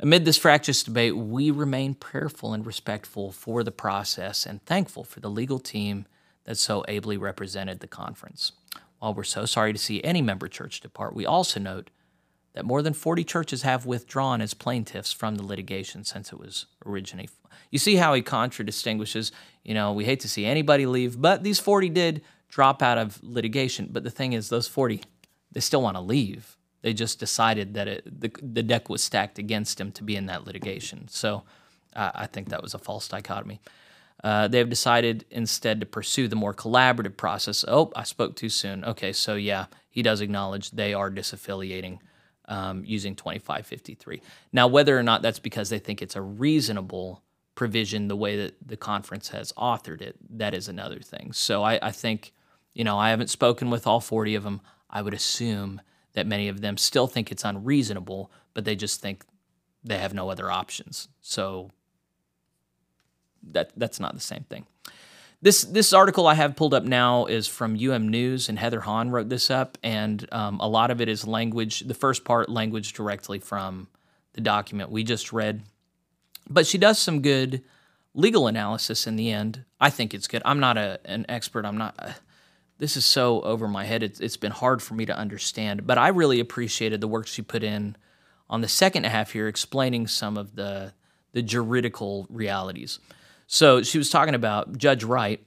Amid 0.00 0.24
this 0.24 0.36
fractious 0.36 0.82
debate, 0.82 1.16
we 1.16 1.50
remain 1.50 1.94
prayerful 1.94 2.52
and 2.52 2.66
respectful 2.66 3.30
for 3.30 3.62
the 3.62 3.70
process 3.70 4.44
and 4.44 4.64
thankful 4.66 5.04
for 5.04 5.20
the 5.20 5.30
legal 5.30 5.60
team 5.60 6.06
that 6.44 6.58
so 6.58 6.84
ably 6.88 7.16
represented 7.16 7.80
the 7.80 7.86
conference. 7.86 8.52
While 8.98 9.14
we're 9.14 9.22
so 9.22 9.46
sorry 9.46 9.72
to 9.72 9.78
see 9.78 10.02
any 10.02 10.20
member 10.20 10.48
church 10.48 10.80
depart, 10.80 11.14
we 11.14 11.24
also 11.24 11.60
note 11.60 11.90
that 12.54 12.64
more 12.64 12.82
than 12.82 12.92
40 12.92 13.22
churches 13.24 13.62
have 13.62 13.86
withdrawn 13.86 14.40
as 14.40 14.52
plaintiffs 14.52 15.12
from 15.12 15.36
the 15.36 15.44
litigation 15.44 16.04
since 16.04 16.32
it 16.32 16.38
was 16.38 16.66
originally. 16.84 17.28
You 17.70 17.78
see 17.78 17.96
how 17.96 18.14
he 18.14 18.22
contradistinguishes, 18.22 19.30
you 19.62 19.74
know, 19.74 19.92
we 19.92 20.04
hate 20.04 20.20
to 20.20 20.28
see 20.28 20.44
anybody 20.44 20.86
leave, 20.86 21.20
but 21.20 21.44
these 21.44 21.60
40 21.60 21.88
did 21.90 22.22
drop 22.48 22.82
out 22.82 22.98
of 22.98 23.22
litigation. 23.22 23.88
But 23.90 24.04
the 24.04 24.10
thing 24.10 24.32
is, 24.32 24.48
those 24.48 24.68
40, 24.68 25.02
they 25.52 25.60
still 25.60 25.82
want 25.82 25.96
to 25.96 26.00
leave. 26.00 26.56
They 26.84 26.92
just 26.92 27.18
decided 27.18 27.72
that 27.74 27.88
it, 27.88 28.20
the, 28.20 28.30
the 28.42 28.62
deck 28.62 28.90
was 28.90 29.02
stacked 29.02 29.38
against 29.38 29.78
them 29.78 29.90
to 29.92 30.04
be 30.04 30.16
in 30.16 30.26
that 30.26 30.46
litigation. 30.46 31.08
So 31.08 31.44
uh, 31.96 32.10
I 32.14 32.26
think 32.26 32.50
that 32.50 32.62
was 32.62 32.74
a 32.74 32.78
false 32.78 33.08
dichotomy. 33.08 33.62
Uh, 34.22 34.48
they 34.48 34.58
have 34.58 34.68
decided 34.68 35.24
instead 35.30 35.80
to 35.80 35.86
pursue 35.86 36.28
the 36.28 36.36
more 36.36 36.52
collaborative 36.52 37.16
process. 37.16 37.64
Oh, 37.66 37.90
I 37.96 38.02
spoke 38.02 38.36
too 38.36 38.50
soon. 38.50 38.84
Okay, 38.84 39.14
so 39.14 39.34
yeah, 39.34 39.64
he 39.88 40.02
does 40.02 40.20
acknowledge 40.20 40.72
they 40.72 40.92
are 40.92 41.10
disaffiliating 41.10 42.00
um, 42.48 42.84
using 42.84 43.16
2553. 43.16 44.20
Now, 44.52 44.66
whether 44.66 44.98
or 44.98 45.02
not 45.02 45.22
that's 45.22 45.38
because 45.38 45.70
they 45.70 45.78
think 45.78 46.02
it's 46.02 46.16
a 46.16 46.20
reasonable 46.20 47.22
provision 47.54 48.08
the 48.08 48.16
way 48.16 48.36
that 48.36 48.56
the 48.66 48.76
conference 48.76 49.28
has 49.28 49.52
authored 49.52 50.02
it, 50.02 50.16
that 50.36 50.52
is 50.52 50.68
another 50.68 51.00
thing. 51.00 51.32
So 51.32 51.62
I, 51.62 51.78
I 51.80 51.92
think, 51.92 52.34
you 52.74 52.84
know, 52.84 52.98
I 52.98 53.08
haven't 53.08 53.30
spoken 53.30 53.70
with 53.70 53.86
all 53.86 54.00
40 54.00 54.34
of 54.34 54.42
them. 54.42 54.60
I 54.90 55.00
would 55.00 55.14
assume 55.14 55.80
that 56.14 56.26
many 56.26 56.48
of 56.48 56.60
them 56.60 56.76
still 56.76 57.06
think 57.06 57.30
it's 57.30 57.44
unreasonable, 57.44 58.30
but 58.54 58.64
they 58.64 58.74
just 58.76 59.00
think 59.00 59.24
they 59.84 59.98
have 59.98 60.14
no 60.14 60.30
other 60.30 60.50
options. 60.50 61.08
So 61.20 61.70
that 63.52 63.72
that's 63.76 64.00
not 64.00 64.14
the 64.14 64.20
same 64.20 64.44
thing. 64.48 64.66
this 65.42 65.62
this 65.62 65.92
article 65.92 66.26
I 66.26 66.34
have 66.34 66.56
pulled 66.56 66.72
up 66.72 66.84
now 66.84 67.26
is 67.26 67.46
from 67.46 67.76
UM 67.76 68.08
News, 68.08 68.48
and 68.48 68.58
Heather 68.58 68.80
Hahn 68.80 69.10
wrote 69.10 69.28
this 69.28 69.50
up, 69.50 69.76
and 69.82 70.26
um, 70.32 70.58
a 70.60 70.68
lot 70.68 70.90
of 70.90 71.00
it 71.00 71.08
is 71.08 71.26
language. 71.26 71.80
The 71.80 71.94
first 71.94 72.24
part, 72.24 72.48
language 72.48 72.94
directly 72.94 73.38
from 73.38 73.88
the 74.32 74.40
document 74.40 74.90
we 74.90 75.04
just 75.04 75.32
read, 75.32 75.62
but 76.48 76.66
she 76.66 76.78
does 76.78 76.98
some 76.98 77.20
good 77.20 77.62
legal 78.14 78.46
analysis 78.46 79.06
in 79.06 79.16
the 79.16 79.30
end. 79.30 79.64
I 79.80 79.90
think 79.90 80.14
it's 80.14 80.28
good. 80.28 80.42
I'm 80.44 80.60
not 80.60 80.78
a, 80.78 80.98
an 81.04 81.26
expert. 81.28 81.66
I'm 81.66 81.76
not. 81.76 81.94
Uh, 81.98 82.12
this 82.78 82.96
is 82.96 83.04
so 83.04 83.40
over 83.42 83.68
my 83.68 83.84
head. 83.84 84.02
It's, 84.02 84.20
it's 84.20 84.36
been 84.36 84.52
hard 84.52 84.82
for 84.82 84.94
me 84.94 85.06
to 85.06 85.16
understand, 85.16 85.86
but 85.86 85.98
I 85.98 86.08
really 86.08 86.40
appreciated 86.40 87.00
the 87.00 87.08
work 87.08 87.26
she 87.26 87.42
put 87.42 87.62
in 87.62 87.96
on 88.50 88.60
the 88.60 88.68
second 88.68 89.04
half 89.06 89.32
here, 89.32 89.48
explaining 89.48 90.06
some 90.06 90.36
of 90.36 90.54
the 90.56 90.92
the 91.34 91.42
juridical 91.42 92.26
realities. 92.30 93.00
So 93.46 93.82
she 93.82 93.98
was 93.98 94.08
talking 94.08 94.34
about 94.34 94.78
Judge 94.78 95.04
Wright. 95.04 95.44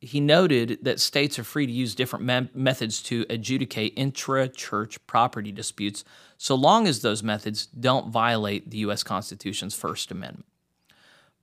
He 0.00 0.20
noted 0.20 0.78
that 0.82 0.98
states 0.98 1.38
are 1.38 1.44
free 1.44 1.66
to 1.66 1.72
use 1.72 1.94
different 1.94 2.24
me- 2.24 2.48
methods 2.54 3.02
to 3.04 3.24
adjudicate 3.30 3.92
intra 3.96 4.48
church 4.48 5.06
property 5.06 5.52
disputes 5.52 6.04
so 6.36 6.54
long 6.54 6.86
as 6.86 7.00
those 7.00 7.22
methods 7.22 7.66
don't 7.66 8.10
violate 8.10 8.70
the 8.70 8.78
U.S. 8.78 9.02
Constitution's 9.02 9.74
First 9.74 10.10
Amendment. 10.10 10.46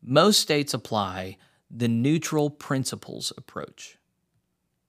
Most 0.01 0.39
states 0.39 0.73
apply 0.73 1.37
the 1.69 1.87
neutral 1.87 2.49
principles 2.49 3.31
approach, 3.37 3.97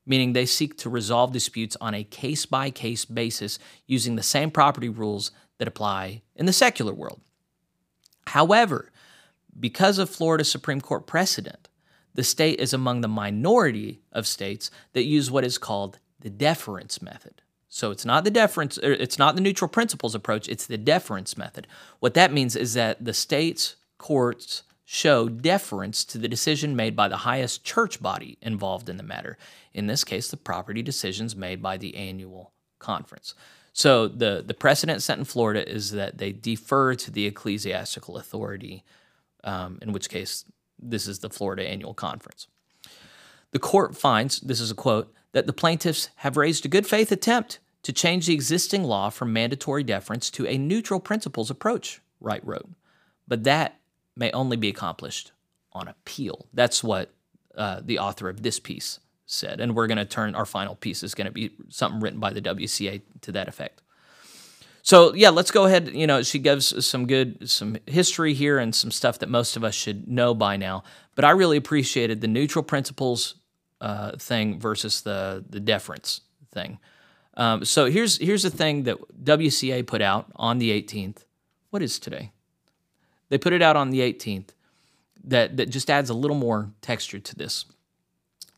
meaning 0.04 0.32
they 0.32 0.46
seek 0.46 0.76
to 0.78 0.90
resolve 0.90 1.32
disputes 1.32 1.76
on 1.80 1.94
a 1.94 2.04
case 2.04 2.46
by 2.46 2.70
case 2.70 3.04
basis 3.04 3.58
using 3.86 4.16
the 4.16 4.22
same 4.22 4.50
property 4.50 4.88
rules 4.88 5.30
that 5.58 5.68
apply 5.68 6.22
in 6.34 6.46
the 6.46 6.52
secular 6.52 6.92
world. 6.92 7.20
However, 8.28 8.90
because 9.58 9.98
of 9.98 10.10
Florida 10.10 10.44
Supreme 10.44 10.80
Court 10.80 11.06
precedent, 11.06 11.68
the 12.14 12.24
state 12.24 12.60
is 12.60 12.72
among 12.72 13.00
the 13.00 13.08
minority 13.08 14.00
of 14.12 14.26
states 14.26 14.70
that 14.92 15.04
use 15.04 15.30
what 15.30 15.44
is 15.44 15.58
called 15.58 15.98
the 16.20 16.30
deference 16.30 17.00
method. 17.00 17.42
So 17.68 17.90
it's 17.90 18.04
not 18.04 18.24
the 18.24 18.30
deference, 18.30 18.78
er, 18.78 18.92
it's 18.92 19.18
not 19.18 19.34
the 19.34 19.40
neutral 19.40 19.68
principles 19.68 20.14
approach, 20.14 20.48
it's 20.48 20.66
the 20.66 20.76
deference 20.76 21.38
method. 21.38 21.66
What 22.00 22.14
that 22.14 22.32
means 22.32 22.54
is 22.54 22.74
that 22.74 23.04
the 23.04 23.14
state's 23.14 23.76
courts 23.96 24.62
show 24.84 25.28
deference 25.28 26.04
to 26.04 26.18
the 26.18 26.28
decision 26.28 26.76
made 26.76 26.96
by 26.96 27.08
the 27.08 27.18
highest 27.18 27.64
church 27.64 28.02
body 28.02 28.38
involved 28.42 28.88
in 28.88 28.96
the 28.96 29.02
matter. 29.02 29.38
In 29.72 29.86
this 29.86 30.04
case, 30.04 30.28
the 30.28 30.36
property 30.36 30.82
decisions 30.82 31.36
made 31.36 31.62
by 31.62 31.76
the 31.76 31.94
annual 31.96 32.52
conference. 32.78 33.34
So 33.72 34.08
the, 34.08 34.42
the 34.46 34.54
precedent 34.54 35.02
set 35.02 35.18
in 35.18 35.24
Florida 35.24 35.66
is 35.66 35.92
that 35.92 36.18
they 36.18 36.32
defer 36.32 36.94
to 36.94 37.10
the 37.10 37.26
ecclesiastical 37.26 38.18
authority, 38.18 38.84
um, 39.44 39.78
in 39.80 39.92
which 39.92 40.10
case 40.10 40.44
this 40.78 41.06
is 41.06 41.20
the 41.20 41.30
Florida 41.30 41.66
annual 41.66 41.94
conference. 41.94 42.48
The 43.52 43.58
court 43.58 43.96
finds, 43.96 44.40
this 44.40 44.60
is 44.60 44.70
a 44.70 44.74
quote, 44.74 45.12
that 45.32 45.46
the 45.46 45.52
plaintiffs 45.52 46.10
have 46.16 46.36
raised 46.36 46.66
a 46.66 46.68
good 46.68 46.86
faith 46.86 47.10
attempt 47.12 47.60
to 47.82 47.92
change 47.92 48.26
the 48.26 48.34
existing 48.34 48.84
law 48.84 49.10
from 49.10 49.32
mandatory 49.32 49.82
deference 49.82 50.30
to 50.30 50.46
a 50.46 50.58
neutral 50.58 51.00
principles 51.00 51.50
approach, 51.50 52.00
Wright 52.20 52.46
wrote. 52.46 52.68
But 53.26 53.44
that 53.44 53.78
may 54.16 54.30
only 54.32 54.56
be 54.56 54.68
accomplished 54.68 55.32
on 55.72 55.88
appeal. 55.88 56.46
That's 56.52 56.84
what 56.84 57.10
uh, 57.56 57.80
the 57.84 57.98
author 57.98 58.28
of 58.28 58.42
this 58.42 58.60
piece 58.60 59.00
said. 59.26 59.60
And 59.60 59.74
we're 59.74 59.86
going 59.86 59.98
to 59.98 60.04
turn 60.04 60.34
our 60.34 60.46
final 60.46 60.74
piece 60.74 61.02
is 61.02 61.14
going 61.14 61.26
to 61.26 61.32
be 61.32 61.50
something 61.68 62.00
written 62.00 62.20
by 62.20 62.32
the 62.32 62.42
WCA 62.42 63.02
to 63.22 63.32
that 63.32 63.48
effect. 63.48 63.82
So 64.82 65.14
yeah, 65.14 65.30
let's 65.30 65.50
go 65.50 65.64
ahead. 65.66 65.88
You 65.94 66.06
know, 66.06 66.22
she 66.22 66.38
gives 66.38 66.84
some 66.84 67.06
good 67.06 67.48
some 67.48 67.78
history 67.86 68.34
here 68.34 68.58
and 68.58 68.74
some 68.74 68.90
stuff 68.90 69.20
that 69.20 69.28
most 69.28 69.56
of 69.56 69.62
us 69.62 69.74
should 69.74 70.08
know 70.08 70.34
by 70.34 70.56
now. 70.56 70.82
But 71.14 71.24
I 71.24 71.30
really 71.30 71.56
appreciated 71.56 72.20
the 72.20 72.28
neutral 72.28 72.64
principles 72.64 73.36
uh, 73.80 74.16
thing 74.16 74.58
versus 74.58 75.02
the 75.02 75.44
the 75.48 75.60
deference 75.60 76.22
thing. 76.50 76.78
Um, 77.34 77.64
so 77.64 77.86
here's 77.86 78.18
here's 78.18 78.42
the 78.42 78.50
thing 78.50 78.82
that 78.82 78.98
WCA 79.24 79.86
put 79.86 80.02
out 80.02 80.30
on 80.34 80.58
the 80.58 80.70
18th. 80.70 81.24
What 81.70 81.80
is 81.80 81.98
today? 81.98 82.32
They 83.32 83.38
put 83.38 83.54
it 83.54 83.62
out 83.62 83.76
on 83.76 83.88
the 83.88 84.00
18th 84.00 84.50
that, 85.24 85.56
that 85.56 85.70
just 85.70 85.88
adds 85.88 86.10
a 86.10 86.14
little 86.14 86.36
more 86.36 86.70
texture 86.82 87.18
to 87.18 87.34
this. 87.34 87.64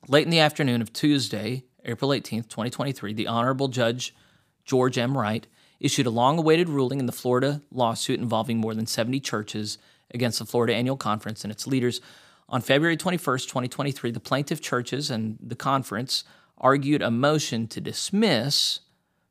Late 0.08 0.24
in 0.24 0.30
the 0.30 0.40
afternoon 0.40 0.82
of 0.82 0.92
Tuesday, 0.92 1.62
April 1.84 2.10
18th, 2.10 2.48
2023, 2.48 3.12
the 3.12 3.28
Honorable 3.28 3.68
Judge 3.68 4.16
George 4.64 4.98
M. 4.98 5.16
Wright 5.16 5.46
issued 5.78 6.06
a 6.06 6.10
long 6.10 6.38
awaited 6.38 6.68
ruling 6.68 6.98
in 6.98 7.06
the 7.06 7.12
Florida 7.12 7.62
lawsuit 7.70 8.18
involving 8.18 8.58
more 8.58 8.74
than 8.74 8.84
70 8.84 9.20
churches 9.20 9.78
against 10.12 10.40
the 10.40 10.44
Florida 10.44 10.74
Annual 10.74 10.96
Conference 10.96 11.44
and 11.44 11.52
its 11.52 11.68
leaders. 11.68 12.00
On 12.48 12.60
February 12.60 12.96
21st, 12.96 13.44
2023, 13.44 14.10
the 14.10 14.18
plaintiff 14.18 14.60
churches 14.60 15.08
and 15.08 15.38
the 15.40 15.54
conference 15.54 16.24
argued 16.58 17.00
a 17.00 17.12
motion 17.12 17.68
to 17.68 17.80
dismiss 17.80 18.80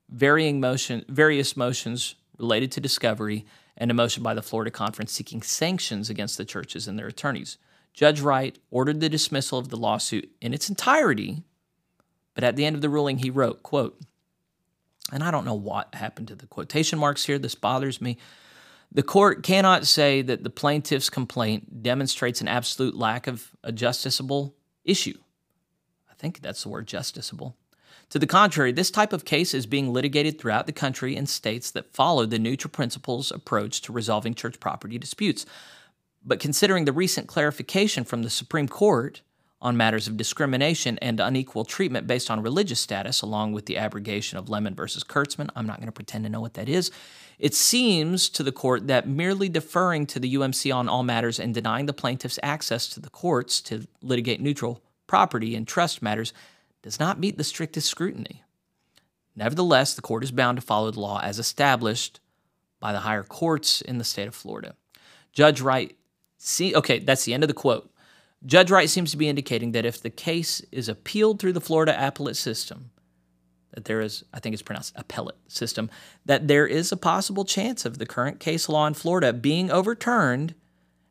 varying 0.10 0.62
motion, 0.62 1.04
various 1.10 1.58
motions 1.58 2.16
related 2.38 2.72
to 2.72 2.80
discovery 2.80 3.46
and 3.78 3.92
a 3.92 3.94
motion 3.94 4.24
by 4.24 4.34
the 4.34 4.42
Florida 4.42 4.72
Conference 4.72 5.12
seeking 5.12 5.42
sanctions 5.42 6.10
against 6.10 6.38
the 6.38 6.46
churches 6.46 6.88
and 6.88 6.98
their 6.98 7.08
attorneys. 7.08 7.58
Judge 7.94 8.22
Wright 8.22 8.58
ordered 8.72 9.00
the 9.00 9.10
dismissal 9.10 9.60
of 9.60 9.70
the 9.70 9.78
lawsuit 9.78 10.32
in 10.42 10.54
its 10.54 10.70
entirety, 10.70 11.44
but 12.34 12.44
at 12.44 12.56
the 12.56 12.66
end 12.66 12.76
of 12.76 12.82
the 12.82 12.90
ruling 12.90 13.20
he 13.20 13.30
wrote, 13.30 13.64
quote, 13.64 14.00
and 15.12 15.24
I 15.24 15.32
don't 15.32 15.46
know 15.46 15.54
what 15.54 15.94
happened 15.94 16.30
to 16.30 16.36
the 16.36 16.48
quotation 16.48 16.98
marks 16.98 17.26
here, 17.26 17.38
this 17.38 17.56
bothers 17.56 18.02
me. 18.02 18.18
The 18.92 19.04
court 19.04 19.44
cannot 19.44 19.86
say 19.86 20.22
that 20.22 20.44
the 20.44 20.50
plaintiff's 20.50 21.10
complaint 21.10 21.84
demonstrates 21.84 22.42
an 22.42 22.48
absolute 22.48 22.96
lack 22.96 23.28
of 23.28 23.52
a 23.64 23.72
justiciable 23.72 24.54
issue. 24.84 25.18
I 26.10 26.14
think 26.16 26.42
that's 26.42 26.64
the 26.64 26.70
word 26.70 26.88
justiciable. 26.88 27.56
To 28.14 28.20
the 28.20 28.28
contrary, 28.28 28.72
this 28.72 28.92
type 28.92 29.12
of 29.12 29.26
case 29.26 29.56
is 29.56 29.66
being 29.66 29.92
litigated 29.92 30.38
throughout 30.38 30.68
the 30.68 30.72
country 30.72 31.16
in 31.16 31.26
states 31.26 31.72
that 31.72 31.96
follow 31.96 32.28
the 32.28 32.38
neutral 32.38 32.70
principles 32.70 33.32
approach 33.32 33.82
to 33.82 33.92
resolving 33.92 34.36
church 34.36 34.60
property 34.60 35.00
disputes. 35.00 35.48
But 36.24 36.40
considering 36.40 36.86
the 36.86 36.94
recent 36.94 37.26
clarification 37.26 38.04
from 38.04 38.22
the 38.22 38.30
Supreme 38.30 38.68
Court 38.68 39.24
on 39.64 39.76
matters 39.76 40.08
of 40.08 40.16
discrimination 40.16 41.00
and 41.00 41.20
unequal 41.20 41.66
treatment 41.66 42.06
based 42.06 42.30
on 42.30 42.44
religious 42.44 42.80
status, 42.80 43.24
along 43.24 43.54
with 43.54 43.66
the 43.66 43.78
abrogation 43.78 44.38
of 44.38 44.48
Lemon 44.48 44.76
versus 44.76 45.04
Kurtzman, 45.04 45.50
I'm 45.56 45.66
not 45.66 45.78
going 45.78 45.88
to 45.88 45.92
pretend 45.92 46.24
to 46.26 46.30
know 46.30 46.40
what 46.40 46.54
that 46.54 46.70
is. 46.70 46.92
It 47.40 47.56
seems 47.56 48.30
to 48.30 48.44
the 48.44 48.52
court 48.52 48.86
that 48.86 49.08
merely 49.08 49.50
deferring 49.50 50.06
to 50.06 50.20
the 50.20 50.36
UMC 50.36 50.72
on 50.72 50.88
all 50.88 51.02
matters 51.02 51.40
and 51.40 51.52
denying 51.52 51.88
the 51.88 51.94
plaintiffs 51.94 52.38
access 52.44 52.88
to 52.90 53.00
the 53.00 53.10
courts 53.10 53.60
to 53.62 53.88
litigate 54.04 54.40
neutral 54.40 54.84
property 55.08 55.56
and 55.56 55.68
trust 55.68 56.04
matters 56.04 56.32
does 56.84 57.00
not 57.00 57.20
meet 57.20 57.38
the 57.38 57.44
strictest 57.44 57.90
scrutiny. 57.90 58.44
Nevertheless, 59.36 59.96
the 59.96 60.02
court 60.02 60.24
is 60.24 60.32
bound 60.32 60.58
to 60.58 60.62
follow 60.62 60.92
the 60.92 61.00
law 61.00 61.20
as 61.24 61.40
established 61.40 62.20
by 62.80 62.92
the 62.92 63.00
higher 63.00 63.24
courts 63.24 63.82
in 63.82 63.98
the 63.98 64.04
state 64.04 64.28
of 64.28 64.36
Florida. 64.36 64.76
Judge 65.32 65.62
Wright, 65.62 65.96
see, 66.38 66.76
okay, 66.76 67.00
that's 67.00 67.26
the 67.26 67.34
end 67.34 67.44
of 67.44 67.48
the 67.48 67.54
quote. 67.54 67.90
Judge 68.46 68.70
Wright 68.70 68.90
seems 68.90 69.10
to 69.12 69.18
be 69.18 69.30
indicating 69.30 69.72
that 69.72 69.86
if 69.86 70.02
the 70.02 70.10
case 70.10 70.62
is 70.72 70.90
appealed 70.90 71.40
through 71.40 71.54
the 71.54 71.62
Florida 71.62 71.96
appellate 71.98 72.36
system, 72.36 72.92
that 73.72 73.86
there 73.86 74.02
is, 74.02 74.24
I 74.34 74.40
think 74.40 74.54
it's 74.54 74.62
pronounced 74.62 74.94
appellate 74.96 75.38
system, 75.48 75.90
that 76.26 76.48
there 76.48 76.68
is 76.68 76.92
a 76.92 76.98
possible 76.98 77.46
chance 77.46 77.86
of 77.86 77.98
the 77.98 78.06
current 78.06 78.40
case 78.40 78.70
law 78.70 78.86
in 78.86 78.94
Florida 78.94 79.34
being 79.34 79.72
overturned 79.72 80.54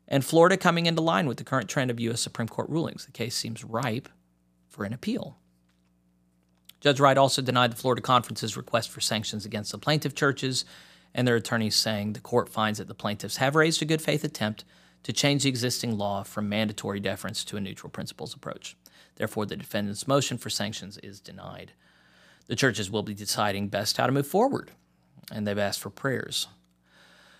and 0.07 0.23
Florida 0.23 0.55
coming 0.55 0.85
into 0.85 1.01
line 1.01 1.27
with 1.27 1.37
the 1.37 1.43
current 1.43 1.69
trend 1.69 1.89
of 1.89 1.99
U.S. 1.99 2.21
Supreme 2.21 2.47
Court 2.47 2.69
rulings. 2.69 3.05
The 3.05 3.11
case 3.11 3.35
seems 3.35 3.63
ripe 3.63 4.07
for 4.69 4.85
an 4.85 4.93
appeal. 4.93 5.39
Judge 6.83 6.99
Wright 6.99 7.17
also 7.17 7.41
denied 7.41 7.71
the 7.71 7.77
Florida 7.77 8.01
Conference's 8.01 8.57
request 8.57 8.89
for 8.89 8.99
sanctions 8.99 9.45
against 9.45 9.71
the 9.71 9.77
plaintiff 9.77 10.13
churches 10.13 10.65
and 11.15 11.25
their 11.25 11.37
attorneys, 11.37 11.77
saying 11.77 12.11
the 12.11 12.19
court 12.19 12.49
finds 12.49 12.77
that 12.77 12.89
the 12.89 12.93
plaintiffs 12.93 13.37
have 13.37 13.55
raised 13.55 13.81
a 13.81 13.85
good 13.85 14.01
faith 14.01 14.25
attempt 14.25 14.65
to 15.03 15.13
change 15.13 15.43
the 15.43 15.49
existing 15.49 15.97
law 15.97 16.23
from 16.23 16.49
mandatory 16.49 16.99
deference 16.99 17.45
to 17.45 17.55
a 17.55 17.61
neutral 17.61 17.89
principles 17.89 18.33
approach. 18.33 18.75
Therefore, 19.15 19.45
the 19.45 19.55
defendant's 19.55 20.09
motion 20.09 20.37
for 20.37 20.49
sanctions 20.49 20.97
is 20.97 21.21
denied. 21.21 21.71
The 22.47 22.55
churches 22.57 22.91
will 22.91 23.03
be 23.03 23.13
deciding 23.13 23.69
best 23.69 23.95
how 23.95 24.05
to 24.05 24.11
move 24.11 24.27
forward, 24.27 24.71
and 25.31 25.47
they've 25.47 25.57
asked 25.57 25.79
for 25.79 25.89
prayers. 25.89 26.47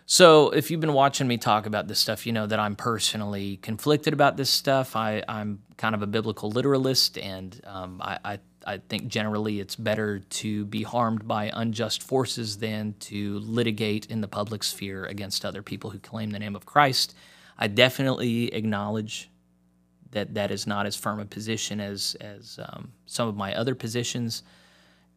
So, 0.06 0.50
if 0.50 0.70
you've 0.70 0.82
been 0.82 0.94
watching 0.94 1.28
me 1.28 1.38
talk 1.38 1.66
about 1.66 1.88
this 1.88 1.98
stuff, 1.98 2.26
you 2.26 2.34
know 2.34 2.46
that 2.46 2.60
I'm 2.60 2.76
personally 2.76 3.58
conflicted 3.58 4.14
about 4.14 4.36
this 4.36 4.50
stuff. 4.50 4.96
I, 4.98 5.24
am 5.28 5.64
kind 5.78 5.96
of 5.96 6.02
a 6.02 6.08
biblical 6.08 6.52
literalist, 6.52 7.18
and 7.18 7.60
um, 7.66 8.02
I, 8.02 8.20
I 8.26 8.40
I 8.66 8.78
think 8.78 9.08
generally 9.08 9.60
it's 9.60 9.76
better 9.76 10.20
to 10.20 10.66
be 10.66 10.84
harmed 10.84 11.28
by 11.28 11.52
unjust 11.54 12.04
forces 12.04 12.58
than 12.58 12.96
to 13.02 13.40
litigate 13.40 14.06
in 14.08 14.22
the 14.22 14.28
public 14.28 14.64
sphere 14.64 15.06
against 15.06 15.46
other 15.46 15.62
people 15.62 15.90
who 15.90 16.00
claim 16.00 16.32
the 16.32 16.40
name 16.40 16.56
of 16.56 16.66
Christ. 16.66 17.16
I 17.58 17.68
definitely 17.68 18.54
acknowledge 18.54 19.30
that 20.12 20.34
that 20.36 20.52
is 20.52 20.68
not 20.68 20.86
as 20.86 20.96
firm 20.96 21.20
a 21.20 21.26
position 21.26 21.80
as 21.80 22.16
as 22.20 22.60
um, 22.62 22.92
some 23.06 23.30
of 23.30 23.38
my 23.38 23.56
other 23.56 23.74
positions, 23.74 24.44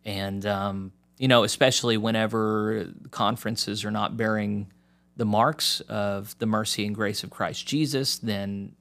and 0.05 0.47
um, 0.47 0.93
you 1.19 1.26
know, 1.26 1.43
especially 1.43 1.97
whenever 1.97 2.87
conferences 3.11 3.85
are 3.85 3.90
not 3.90 4.16
bearing 4.16 4.71
the 5.17 5.25
marks 5.25 5.81
of 5.83 6.39
the 6.39 6.47
mercy 6.47 6.87
and 6.87 6.95
grace 6.95 7.25
of 7.25 7.31
Christ 7.31 7.67
Jesus, 7.67 8.19
then 8.19 8.75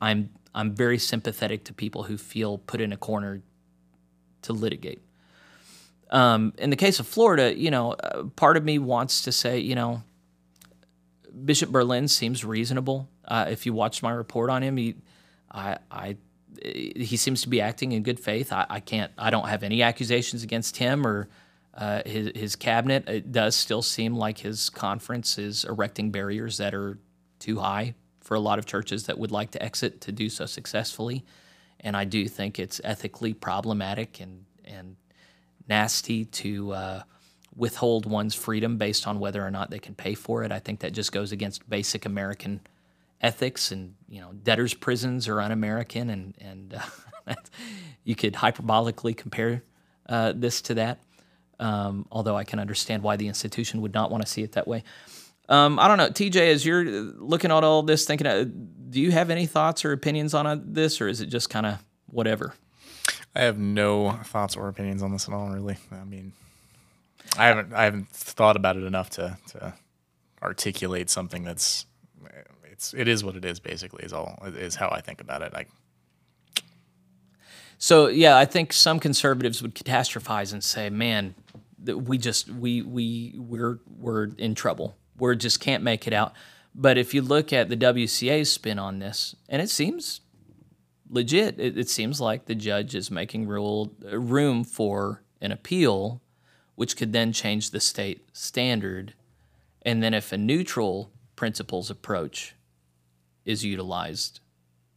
I'm 0.00 0.30
I'm 0.54 0.74
very 0.74 0.98
sympathetic 0.98 1.64
to 1.64 1.72
people 1.72 2.04
who 2.04 2.18
feel 2.18 2.58
put 2.58 2.80
in 2.80 2.92
a 2.92 2.96
corner 2.96 3.42
to 4.42 4.52
litigate. 4.52 5.02
Um, 6.10 6.52
in 6.58 6.68
the 6.68 6.76
case 6.76 7.00
of 7.00 7.06
Florida, 7.06 7.56
you 7.58 7.70
know, 7.70 7.92
uh, 7.92 8.24
part 8.36 8.58
of 8.58 8.64
me 8.64 8.78
wants 8.78 9.22
to 9.22 9.32
say, 9.32 9.58
you 9.58 9.74
know, 9.74 10.02
Bishop 11.44 11.70
Berlin 11.70 12.06
seems 12.06 12.44
reasonable. 12.44 13.08
Uh, 13.26 13.46
if 13.48 13.64
you 13.64 13.72
watched 13.72 14.02
my 14.02 14.12
report 14.12 14.50
on 14.50 14.62
him, 14.62 14.76
he, 14.76 14.96
I, 15.50 15.78
I, 15.90 16.16
he 16.62 17.16
seems 17.16 17.40
to 17.42 17.48
be 17.48 17.62
acting 17.62 17.92
in 17.92 18.02
good 18.02 18.20
faith. 18.20 18.52
I, 18.52 18.66
I 18.68 18.80
can't, 18.80 19.10
I 19.16 19.30
don't 19.30 19.48
have 19.48 19.62
any 19.62 19.80
accusations 19.80 20.42
against 20.42 20.76
him 20.76 21.06
or 21.06 21.28
uh, 21.74 22.02
his, 22.04 22.32
his 22.34 22.56
cabinet. 22.56 23.08
It 23.08 23.32
does 23.32 23.56
still 23.56 23.82
seem 23.82 24.14
like 24.14 24.38
his 24.38 24.70
conference 24.70 25.38
is 25.38 25.64
erecting 25.64 26.10
barriers 26.10 26.58
that 26.58 26.74
are 26.74 26.98
too 27.38 27.58
high 27.58 27.94
for 28.20 28.34
a 28.34 28.40
lot 28.40 28.58
of 28.58 28.66
churches 28.66 29.06
that 29.06 29.18
would 29.18 29.30
like 29.30 29.50
to 29.52 29.62
exit 29.62 30.00
to 30.02 30.12
do 30.12 30.28
so 30.28 30.46
successfully. 30.46 31.24
And 31.80 31.96
I 31.96 32.04
do 32.04 32.28
think 32.28 32.58
it's 32.58 32.80
ethically 32.84 33.34
problematic 33.34 34.20
and, 34.20 34.44
and 34.64 34.96
nasty 35.68 36.26
to 36.26 36.72
uh, 36.72 37.02
withhold 37.56 38.06
one's 38.06 38.34
freedom 38.34 38.78
based 38.78 39.06
on 39.06 39.18
whether 39.18 39.44
or 39.44 39.50
not 39.50 39.70
they 39.70 39.78
can 39.78 39.94
pay 39.94 40.14
for 40.14 40.44
it. 40.44 40.52
I 40.52 40.58
think 40.58 40.80
that 40.80 40.92
just 40.92 41.12
goes 41.12 41.32
against 41.32 41.68
basic 41.68 42.06
American 42.06 42.60
ethics, 43.20 43.72
and 43.72 43.94
you 44.08 44.20
know, 44.20 44.32
debtors' 44.32 44.74
prisons 44.74 45.28
are 45.28 45.40
un-American, 45.40 46.10
and 46.10 46.34
and 46.40 46.74
uh, 47.26 47.34
you 48.04 48.14
could 48.14 48.34
hyperbolically 48.34 49.16
compare 49.16 49.62
uh, 50.08 50.32
this 50.34 50.60
to 50.62 50.74
that. 50.74 51.00
Um, 51.62 52.06
although 52.10 52.36
I 52.36 52.42
can 52.42 52.58
understand 52.58 53.04
why 53.04 53.16
the 53.16 53.28
institution 53.28 53.82
would 53.82 53.94
not 53.94 54.10
want 54.10 54.26
to 54.26 54.30
see 54.30 54.42
it 54.42 54.52
that 54.52 54.66
way. 54.66 54.82
Um, 55.48 55.78
I 55.78 55.86
don't 55.86 55.96
know, 55.96 56.08
TJ, 56.08 56.50
as 56.50 56.66
you're 56.66 56.84
looking 56.84 57.52
at 57.52 57.62
all 57.62 57.82
this, 57.82 58.04
thinking, 58.04 58.26
uh, 58.26 58.44
do 58.90 59.00
you 59.00 59.12
have 59.12 59.30
any 59.30 59.46
thoughts 59.46 59.84
or 59.84 59.92
opinions 59.92 60.34
on 60.34 60.46
uh, 60.46 60.56
this, 60.60 61.00
or 61.00 61.06
is 61.06 61.20
it 61.20 61.26
just 61.26 61.50
kind 61.50 61.66
of 61.66 61.78
whatever? 62.06 62.54
I 63.34 63.42
have 63.42 63.58
no 63.58 64.12
thoughts 64.24 64.56
or 64.56 64.68
opinions 64.68 65.02
on 65.02 65.12
this 65.12 65.28
at 65.28 65.34
all. 65.34 65.50
Really, 65.50 65.76
I 65.92 66.04
mean, 66.04 66.32
I 67.38 67.46
haven't 67.46 67.72
I 67.72 67.84
haven't 67.84 68.08
thought 68.10 68.56
about 68.56 68.76
it 68.76 68.84
enough 68.84 69.10
to 69.10 69.38
to 69.52 69.74
articulate 70.42 71.10
something 71.10 71.44
that's 71.44 71.86
it's 72.70 72.92
it 72.94 73.08
is 73.08 73.24
what 73.24 73.36
it 73.36 73.44
is. 73.44 73.60
Basically, 73.60 74.04
is 74.04 74.12
all 74.12 74.38
is 74.44 74.74
how 74.74 74.88
I 74.90 75.00
think 75.00 75.20
about 75.20 75.42
it. 75.42 75.52
I, 75.54 75.66
so 77.78 78.08
yeah, 78.08 78.36
I 78.36 78.44
think 78.44 78.72
some 78.72 79.00
conservatives 79.00 79.62
would 79.62 79.74
catastrophize 79.74 80.52
and 80.52 80.62
say, 80.62 80.90
"Man, 80.90 81.34
we 81.84 82.18
just 82.18 82.48
we 82.48 82.82
we 82.82 83.34
we're 83.36 83.78
we're 83.98 84.28
in 84.38 84.54
trouble. 84.54 84.96
We 85.18 85.36
just 85.36 85.60
can't 85.60 85.82
make 85.82 86.06
it 86.06 86.12
out." 86.12 86.32
But 86.74 86.96
if 86.96 87.12
you 87.12 87.20
look 87.20 87.52
at 87.52 87.68
the 87.68 87.76
WCA's 87.76 88.50
spin 88.50 88.78
on 88.78 88.98
this, 88.98 89.36
and 89.48 89.60
it 89.60 89.68
seems 89.68 90.22
legit. 91.12 91.60
It, 91.60 91.78
it 91.78 91.88
seems 91.88 92.20
like 92.20 92.46
the 92.46 92.54
judge 92.54 92.94
is 92.94 93.10
making 93.10 93.46
rule, 93.46 93.92
uh, 94.10 94.18
room 94.18 94.64
for 94.64 95.22
an 95.40 95.52
appeal, 95.52 96.20
which 96.74 96.96
could 96.96 97.12
then 97.12 97.32
change 97.32 97.70
the 97.70 97.80
state 97.80 98.26
standard. 98.32 99.14
And 99.82 100.02
then 100.02 100.14
if 100.14 100.32
a 100.32 100.38
neutral 100.38 101.12
principles 101.36 101.90
approach 101.90 102.54
is 103.44 103.64
utilized, 103.64 104.40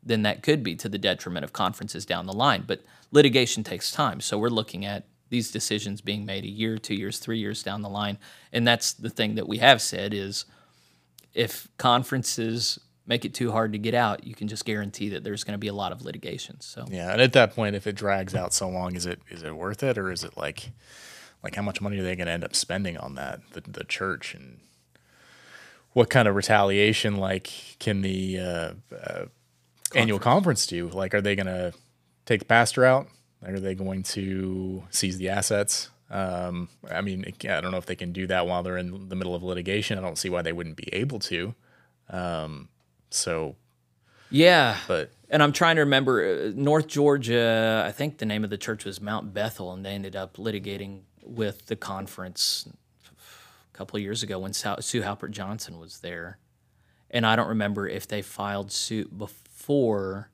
then 0.01 0.22
that 0.22 0.42
could 0.42 0.63
be 0.63 0.75
to 0.75 0.88
the 0.88 0.98
detriment 0.98 1.44
of 1.44 1.54
conferences 1.54 2.06
down 2.06 2.25
the 2.25 2.34
line. 2.34 2.63
But 2.65 2.84
litigation 3.12 3.63
takes 3.63 3.92
time. 3.92 4.22
So 4.22 4.38
we're 4.38 4.50
looking 4.50 4.86
at 4.86 5.06
these 5.29 5.51
decisions 5.51 6.01
being 6.01 6.25
made 6.25 6.44
a 6.44 6.50
year, 6.50 6.77
two 6.77 6.96
years, 6.96 7.20
three 7.20 7.39
years 7.39 7.63
down 7.63 7.82
the 7.82 7.89
line. 7.89 8.17
And 8.53 8.67
that's 8.67 8.94
the 8.94 9.10
thing 9.10 9.36
that 9.36 9.48
we 9.48 9.58
have 9.58 9.82
said 9.82 10.13
is 10.13 10.46
if 11.34 11.67
conferences 11.77 12.79
make 13.08 13.25
it 13.25 13.34
too 13.34 13.51
hard 13.51 13.72
to 13.74 13.77
get 13.77 13.94
out, 13.94 14.25
you 14.25 14.36
can 14.36 14.48
just 14.48 14.65
guarantee 14.65 15.10
that 15.10 15.24
there's 15.24 15.44
going 15.44 15.53
to 15.53 15.60
be 15.60 15.67
a 15.67 15.74
lot 15.74 15.91
of 15.91 16.03
litigation. 16.03 16.60
So 16.62 16.86
yeah, 16.89 17.12
and 17.12 17.22
at 17.22 17.34
that 17.34 17.55
point, 17.55 17.75
if 17.75 17.88
it 17.88 17.96
drags 17.96 18.34
out 18.34 18.53
so 18.53 18.70
long, 18.70 18.96
is 18.96 19.05
it 19.05 19.20
is 19.29 19.44
it 19.44 19.55
worth 19.55 19.84
it, 19.84 19.98
or 19.98 20.12
is 20.12 20.24
it 20.24 20.38
like 20.38 20.72
like 21.44 21.55
how 21.55 21.62
much 21.62 21.82
money 21.82 22.00
are 22.00 22.03
they 22.03 22.15
going 22.15 22.27
to 22.27 22.34
end 22.34 22.44
up 22.44 22.55
spending 22.55 22.98
on 22.98 23.15
that 23.15 23.42
the 23.53 23.61
the 23.61 23.83
church 23.83 24.33
and 24.33 24.59
what 25.96 26.09
kind 26.09 26.27
of 26.27 26.35
retaliation 26.35 27.16
like 27.16 27.77
can 27.79 28.01
the 28.01 28.38
uh, 28.38 28.72
uh, 28.94 29.25
annual 29.96 30.20
conference 30.20 30.68
do? 30.68 30.90
Like, 30.90 31.14
are 31.14 31.22
they 31.22 31.38
going 31.38 31.46
to 31.48 31.74
take 32.25 32.40
the 32.40 32.46
pastor 32.46 32.83
out? 32.83 33.07
Are 33.43 33.59
they 33.59 33.75
going 33.75 34.03
to 34.03 34.83
seize 34.89 35.17
the 35.17 35.29
assets? 35.29 35.89
Um, 36.09 36.69
I 36.89 37.01
mean, 37.01 37.25
I 37.43 37.61
don't 37.61 37.71
know 37.71 37.77
if 37.77 37.85
they 37.85 37.95
can 37.95 38.11
do 38.11 38.27
that 38.27 38.48
while 38.48 38.63
they're 38.63 38.77
in 38.77 39.09
the 39.09 39.15
middle 39.15 39.35
of 39.35 39.43
litigation. 39.43 39.98
I 39.98 40.01
don't 40.01 40.17
see 40.17 40.29
why 40.29 40.41
they 40.41 40.53
wouldn't 40.53 40.75
be 40.75 40.93
able 40.93 41.19
to. 41.19 41.55
Um, 42.09 42.69
so, 43.09 43.55
yeah. 44.29 44.77
But 44.87 45.11
and 45.29 45.41
I'm 45.41 45.51
trying 45.51 45.75
to 45.75 45.81
remember 45.81 46.48
uh, 46.48 46.51
North 46.55 46.87
Georgia. 46.87 47.83
I 47.85 47.91
think 47.91 48.19
the 48.19 48.25
name 48.25 48.43
of 48.43 48.50
the 48.50 48.57
church 48.57 48.85
was 48.85 49.01
Mount 49.01 49.33
Bethel, 49.33 49.71
and 49.71 49.85
they 49.85 49.91
ended 49.91 50.15
up 50.15 50.37
litigating 50.37 51.01
with 51.24 51.65
the 51.65 51.75
conference 51.75 52.67
a 53.07 53.77
couple 53.77 53.98
of 53.98 54.03
years 54.03 54.21
ago 54.21 54.39
when 54.39 54.53
Sue 54.53 55.01
Haupert 55.01 55.31
Johnson 55.31 55.79
was 55.79 56.00
there. 56.00 56.37
And 57.09 57.25
I 57.25 57.35
don't 57.35 57.48
remember 57.48 57.87
if 57.87 58.07
they 58.07 58.21
filed 58.21 58.71
suit 58.71 59.17
before 59.17 60.29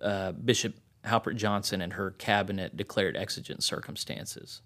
uh, 0.00 0.32
Bishop 0.32 0.74
Haupert 1.04 1.36
Johnson 1.36 1.80
and 1.80 1.94
her 1.94 2.10
cabinet 2.12 2.76
declared 2.76 3.16
exigent 3.16 3.62
circumstances. 3.62 4.62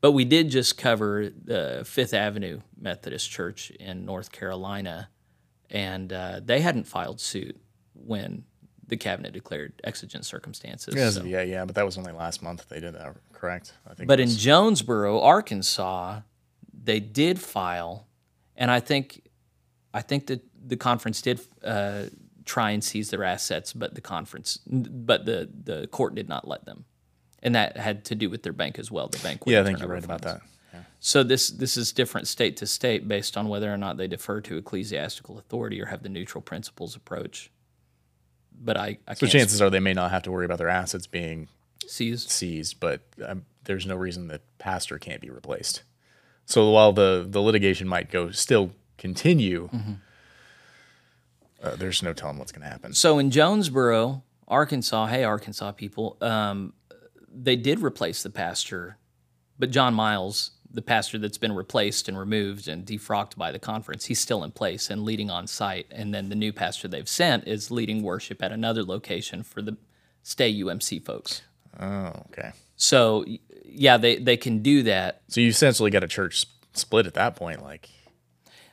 But 0.00 0.12
we 0.12 0.24
did 0.24 0.50
just 0.50 0.76
cover 0.76 1.30
the 1.30 1.82
Fifth 1.86 2.12
Avenue 2.12 2.60
Methodist 2.78 3.30
Church 3.30 3.70
in 3.70 4.04
North 4.04 4.32
Carolina 4.32 5.08
and 5.72 6.12
uh, 6.12 6.40
they 6.44 6.60
hadn't 6.60 6.86
filed 6.86 7.18
suit 7.18 7.58
when 7.94 8.44
the 8.86 8.96
cabinet 8.96 9.32
declared 9.32 9.72
exigent 9.82 10.26
circumstances. 10.26 10.94
Yeah, 10.94 11.10
so. 11.10 11.24
yeah, 11.24 11.42
yeah, 11.42 11.64
but 11.64 11.74
that 11.74 11.86
was 11.86 11.96
only 11.96 12.12
last 12.12 12.42
month 12.42 12.68
they 12.68 12.78
did 12.78 12.94
that, 12.94 13.16
correct? 13.32 13.72
I 13.90 13.94
think. 13.94 14.06
But 14.06 14.20
in 14.20 14.28
Jonesboro, 14.28 15.20
Arkansas, 15.20 16.20
they 16.84 17.00
did 17.00 17.40
file, 17.40 18.06
and 18.54 18.70
I 18.70 18.80
think, 18.80 19.22
I 19.94 20.02
think 20.02 20.26
that 20.26 20.42
the 20.64 20.76
conference 20.76 21.22
did 21.22 21.40
uh, 21.64 22.04
try 22.44 22.70
and 22.70 22.82
seize 22.82 23.10
their 23.10 23.24
assets, 23.24 23.72
but 23.72 23.94
the 23.94 24.00
conference, 24.00 24.58
but 24.66 25.24
the 25.24 25.48
the 25.64 25.86
court 25.88 26.14
did 26.14 26.28
not 26.28 26.46
let 26.46 26.64
them, 26.64 26.84
and 27.42 27.54
that 27.54 27.76
had 27.76 28.04
to 28.06 28.14
do 28.14 28.30
with 28.30 28.42
their 28.42 28.52
bank 28.52 28.78
as 28.78 28.90
well. 28.90 29.08
The 29.08 29.18
bank. 29.18 29.42
Yeah, 29.46 29.60
I 29.60 29.64
think 29.64 29.80
you're 29.80 29.88
right 29.88 30.04
funds. 30.04 30.04
about 30.04 30.22
that. 30.22 30.42
So 31.04 31.24
this 31.24 31.50
this 31.50 31.76
is 31.76 31.92
different 31.92 32.28
state 32.28 32.56
to 32.58 32.66
state 32.66 33.08
based 33.08 33.36
on 33.36 33.48
whether 33.48 33.74
or 33.74 33.76
not 33.76 33.96
they 33.96 34.06
defer 34.06 34.40
to 34.42 34.56
ecclesiastical 34.56 35.36
authority 35.36 35.82
or 35.82 35.86
have 35.86 36.04
the 36.04 36.08
neutral 36.08 36.40
principles 36.40 36.94
approach. 36.94 37.50
But 38.52 38.76
I, 38.76 38.98
I 39.08 39.14
so 39.14 39.26
chances 39.26 39.60
are 39.60 39.68
they 39.68 39.80
may 39.80 39.94
not 39.94 40.12
have 40.12 40.22
to 40.22 40.30
worry 40.30 40.44
about 40.44 40.58
their 40.58 40.68
assets 40.68 41.08
being 41.08 41.48
seized. 41.88 42.30
Seized, 42.30 42.78
but 42.78 43.00
um, 43.26 43.44
there's 43.64 43.84
no 43.84 43.96
reason 43.96 44.28
that 44.28 44.42
pastor 44.58 44.96
can't 44.96 45.20
be 45.20 45.28
replaced. 45.28 45.82
So 46.46 46.70
while 46.70 46.92
the 46.92 47.26
the 47.28 47.42
litigation 47.42 47.88
might 47.88 48.08
go 48.08 48.30
still 48.30 48.70
continue, 48.96 49.70
mm-hmm. 49.70 49.92
Uh, 51.62 51.76
there's 51.76 52.02
no 52.02 52.12
telling 52.12 52.38
what's 52.38 52.52
going 52.52 52.62
to 52.62 52.68
happen. 52.68 52.92
So 52.92 53.18
in 53.18 53.30
Jonesboro, 53.30 54.22
Arkansas, 54.48 55.06
hey 55.06 55.24
Arkansas 55.24 55.72
people, 55.72 56.16
um, 56.20 56.72
they 57.32 57.56
did 57.56 57.80
replace 57.80 58.22
the 58.22 58.30
pastor, 58.30 58.98
but 59.58 59.70
John 59.70 59.94
Miles 59.94 60.52
the 60.72 60.82
pastor 60.82 61.18
that's 61.18 61.38
been 61.38 61.52
replaced 61.52 62.08
and 62.08 62.18
removed 62.18 62.66
and 62.66 62.84
defrocked 62.84 63.36
by 63.36 63.52
the 63.52 63.58
conference, 63.58 64.06
he's 64.06 64.20
still 64.20 64.42
in 64.42 64.50
place 64.50 64.90
and 64.90 65.04
leading 65.04 65.30
on 65.30 65.46
site. 65.46 65.86
And 65.90 66.14
then 66.14 66.28
the 66.28 66.34
new 66.34 66.52
pastor 66.52 66.88
they've 66.88 67.08
sent 67.08 67.46
is 67.46 67.70
leading 67.70 68.02
worship 68.02 68.42
at 68.42 68.52
another 68.52 68.82
location 68.82 69.42
for 69.42 69.62
the 69.62 69.76
stay 70.22 70.52
UMC 70.52 71.04
folks. 71.04 71.42
Oh, 71.78 72.12
okay. 72.30 72.52
So 72.76 73.24
yeah, 73.64 73.96
they 73.96 74.16
they 74.16 74.36
can 74.36 74.62
do 74.62 74.82
that. 74.84 75.22
So 75.28 75.40
you 75.40 75.48
essentially 75.48 75.90
got 75.90 76.04
a 76.04 76.08
church 76.08 76.46
split 76.74 77.06
at 77.06 77.14
that 77.14 77.36
point, 77.36 77.62
like 77.62 77.88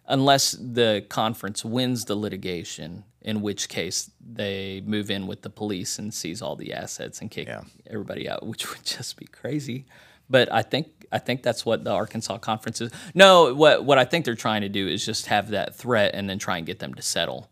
unless 0.09 0.51
the 0.59 1.05
conference 1.07 1.63
wins 1.63 2.05
the 2.05 2.15
litigation, 2.15 3.03
in 3.21 3.41
which 3.41 3.69
case 3.69 4.09
they 4.19 4.81
move 4.85 5.09
in 5.11 5.27
with 5.27 5.43
the 5.43 5.49
police 5.49 5.99
and 5.99 6.13
seize 6.13 6.41
all 6.41 6.55
the 6.55 6.73
assets 6.73 7.21
and 7.21 7.29
kick 7.31 7.47
yeah. 7.47 7.61
everybody 7.87 8.27
out, 8.27 8.45
which 8.45 8.69
would 8.73 8.83
just 8.83 9.15
be 9.17 9.25
crazy. 9.25 9.85
But 10.29 10.51
I 10.51 10.63
think 10.63 11.07
I 11.11 11.17
think 11.17 11.41
that's 11.41 11.65
what 11.65 11.83
the 11.83 11.91
Arkansas 11.91 12.37
conference 12.39 12.81
is. 12.81 12.91
No, 13.13 13.53
what 13.53 13.85
what 13.85 13.97
I 13.97 14.05
think 14.05 14.25
they're 14.25 14.35
trying 14.35 14.61
to 14.61 14.69
do 14.69 14.87
is 14.87 15.05
just 15.05 15.27
have 15.27 15.49
that 15.49 15.75
threat 15.75 16.11
and 16.13 16.29
then 16.29 16.37
try 16.39 16.57
and 16.57 16.65
get 16.65 16.79
them 16.79 16.93
to 16.95 17.01
settle. 17.01 17.49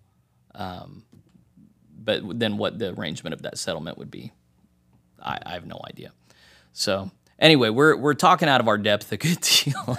Um, 0.54 1.04
but 1.98 2.40
then 2.40 2.58
what 2.58 2.80
the 2.80 2.94
arrangement 2.94 3.34
of 3.34 3.42
that 3.44 3.58
settlement 3.58 3.98
would 3.98 4.10
be, 4.12 4.32
I, 5.22 5.40
I 5.46 5.54
have 5.54 5.66
no 5.66 5.80
idea. 5.88 6.14
So 6.72 7.12
anyway, 7.40 7.70
we're 7.70 7.96
we're 7.96 8.14
talking 8.14 8.48
out 8.48 8.62
of 8.62 8.68
our 8.68 8.78
depth 8.78 9.12
a 9.12 9.18
good 9.18 9.42
deal, 9.42 9.98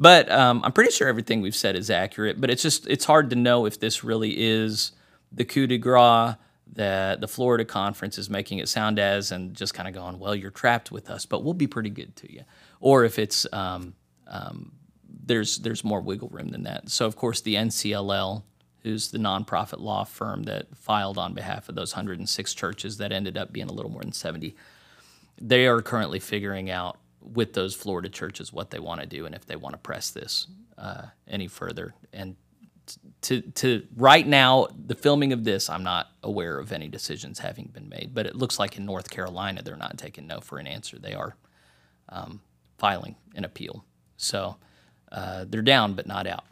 but 0.00 0.30
um, 0.30 0.62
I'm 0.64 0.70
pretty 0.70 0.92
sure 0.92 1.08
everything 1.08 1.40
we've 1.40 1.56
said 1.56 1.74
is 1.74 1.90
accurate. 1.90 2.40
But 2.40 2.50
it's 2.50 2.62
just 2.62 2.86
it's 2.86 3.04
hard 3.04 3.30
to 3.30 3.36
know 3.36 3.66
if 3.66 3.80
this 3.80 4.04
really 4.04 4.32
is 4.38 4.92
the 5.32 5.44
coup 5.44 5.66
de 5.66 5.76
grace 5.76 6.36
that 6.74 7.20
the 7.20 7.26
Florida 7.26 7.64
conference 7.64 8.16
is 8.16 8.30
making 8.30 8.58
it 8.58 8.68
sound 8.68 9.00
as, 9.00 9.32
and 9.32 9.54
just 9.54 9.74
kind 9.74 9.88
of 9.88 9.94
going, 9.94 10.20
well, 10.20 10.36
you're 10.36 10.52
trapped 10.52 10.92
with 10.92 11.10
us, 11.10 11.26
but 11.26 11.42
we'll 11.42 11.52
be 11.52 11.66
pretty 11.66 11.90
good 11.90 12.14
to 12.14 12.32
you, 12.32 12.44
or 12.78 13.04
if 13.04 13.18
it's 13.18 13.44
um, 13.52 13.94
um, 14.28 14.70
there's 15.26 15.58
there's 15.58 15.82
more 15.82 16.00
wiggle 16.00 16.28
room 16.28 16.50
than 16.50 16.62
that. 16.62 16.88
So 16.90 17.04
of 17.04 17.16
course 17.16 17.40
the 17.40 17.56
NCLL 17.56 18.44
who's 18.84 19.10
the 19.10 19.18
nonprofit 19.18 19.80
law 19.80 20.04
firm 20.04 20.44
that 20.44 20.66
filed 20.76 21.18
on 21.18 21.34
behalf 21.34 21.68
of 21.68 21.74
those 21.74 21.92
106 21.92 22.54
churches 22.54 22.98
that 22.98 23.10
ended 23.10 23.36
up 23.36 23.52
being 23.52 23.68
a 23.68 23.72
little 23.72 23.90
more 23.90 24.02
than 24.02 24.12
70. 24.12 24.54
They 25.40 25.66
are 25.66 25.82
currently 25.82 26.20
figuring 26.20 26.70
out 26.70 26.96
with 27.32 27.52
those 27.52 27.74
Florida 27.74 28.08
churches 28.08 28.52
what 28.52 28.70
they 28.70 28.78
want 28.78 29.00
to 29.00 29.06
do 29.06 29.26
and 29.26 29.34
if 29.34 29.46
they 29.46 29.56
want 29.56 29.74
to 29.74 29.78
press 29.78 30.10
this 30.10 30.46
uh, 30.76 31.06
any 31.26 31.46
further. 31.46 31.94
And 32.12 32.36
to 33.22 33.40
to 33.40 33.86
right 33.96 34.26
now, 34.26 34.68
the 34.86 34.94
filming 34.94 35.32
of 35.32 35.44
this, 35.44 35.68
I'm 35.68 35.82
not 35.82 36.10
aware 36.22 36.58
of 36.58 36.72
any 36.72 36.88
decisions 36.88 37.38
having 37.38 37.66
been 37.66 37.88
made. 37.88 38.12
But 38.14 38.26
it 38.26 38.36
looks 38.36 38.58
like 38.58 38.76
in 38.76 38.86
North 38.86 39.10
Carolina, 39.10 39.62
they're 39.62 39.76
not 39.76 39.98
taking 39.98 40.26
no 40.26 40.40
for 40.40 40.58
an 40.58 40.66
answer. 40.66 40.98
They 40.98 41.14
are 41.14 41.36
um, 42.08 42.40
filing 42.78 43.16
an 43.34 43.44
appeal. 43.44 43.84
So 44.16 44.56
uh, 45.12 45.44
they're 45.48 45.62
down, 45.62 45.94
but 45.94 46.06
not 46.06 46.26
out. 46.26 46.44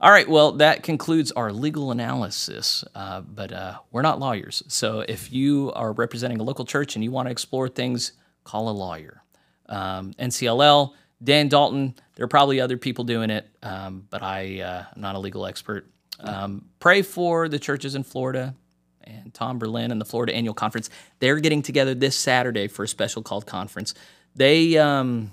All 0.00 0.10
right, 0.10 0.28
well, 0.28 0.52
that 0.52 0.82
concludes 0.82 1.32
our 1.32 1.52
legal 1.52 1.90
analysis, 1.90 2.84
uh, 2.94 3.22
but 3.22 3.52
uh, 3.52 3.78
we're 3.90 4.02
not 4.02 4.18
lawyers. 4.20 4.62
So 4.68 5.00
if 5.00 5.32
you 5.32 5.72
are 5.74 5.92
representing 5.92 6.40
a 6.40 6.42
local 6.42 6.64
church 6.64 6.94
and 6.94 7.02
you 7.02 7.10
want 7.10 7.26
to 7.26 7.32
explore 7.32 7.68
things, 7.68 8.12
call 8.44 8.68
a 8.68 8.72
lawyer. 8.72 9.22
Um, 9.68 10.12
NCLL, 10.14 10.92
Dan 11.22 11.48
Dalton, 11.48 11.94
there 12.14 12.24
are 12.24 12.28
probably 12.28 12.60
other 12.60 12.76
people 12.76 13.04
doing 13.04 13.30
it, 13.30 13.48
um, 13.62 14.06
but 14.10 14.22
I, 14.22 14.60
uh, 14.60 14.84
I'm 14.94 15.00
not 15.00 15.14
a 15.14 15.18
legal 15.18 15.46
expert. 15.46 15.90
Um, 16.20 16.66
pray 16.78 17.02
for 17.02 17.48
the 17.48 17.58
churches 17.58 17.94
in 17.94 18.04
Florida 18.04 18.54
and 19.02 19.32
Tom 19.34 19.58
Berlin 19.58 19.90
and 19.90 20.00
the 20.00 20.04
Florida 20.04 20.34
Annual 20.34 20.54
Conference. 20.54 20.90
They're 21.18 21.40
getting 21.40 21.62
together 21.62 21.94
this 21.94 22.16
Saturday 22.16 22.68
for 22.68 22.84
a 22.84 22.88
special 22.88 23.22
called 23.22 23.46
conference. 23.46 23.94
They, 24.34 24.76
um, 24.78 25.32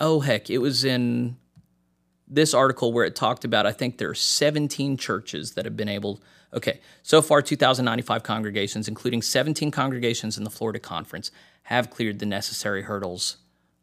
oh 0.00 0.20
heck, 0.20 0.50
it 0.50 0.58
was 0.58 0.84
in 0.84 1.36
this 2.28 2.54
article 2.54 2.92
where 2.92 3.04
it 3.04 3.14
talked 3.14 3.44
about 3.44 3.66
I 3.66 3.72
think 3.72 3.98
there 3.98 4.10
are 4.10 4.14
17 4.14 4.96
churches 4.96 5.52
that 5.52 5.64
have 5.64 5.76
been 5.76 5.88
able 5.88 6.20
okay 6.56 6.80
so 7.02 7.20
far 7.22 7.42
2095 7.42 8.22
congregations 8.22 8.88
including 8.88 9.22
17 9.22 9.70
congregations 9.70 10.38
in 10.38 10.44
the 10.44 10.50
Florida 10.50 10.78
conference 10.78 11.30
have 11.64 11.90
cleared 11.90 12.18
the 12.18 12.26
necessary 12.26 12.82
hurdles 12.82 13.36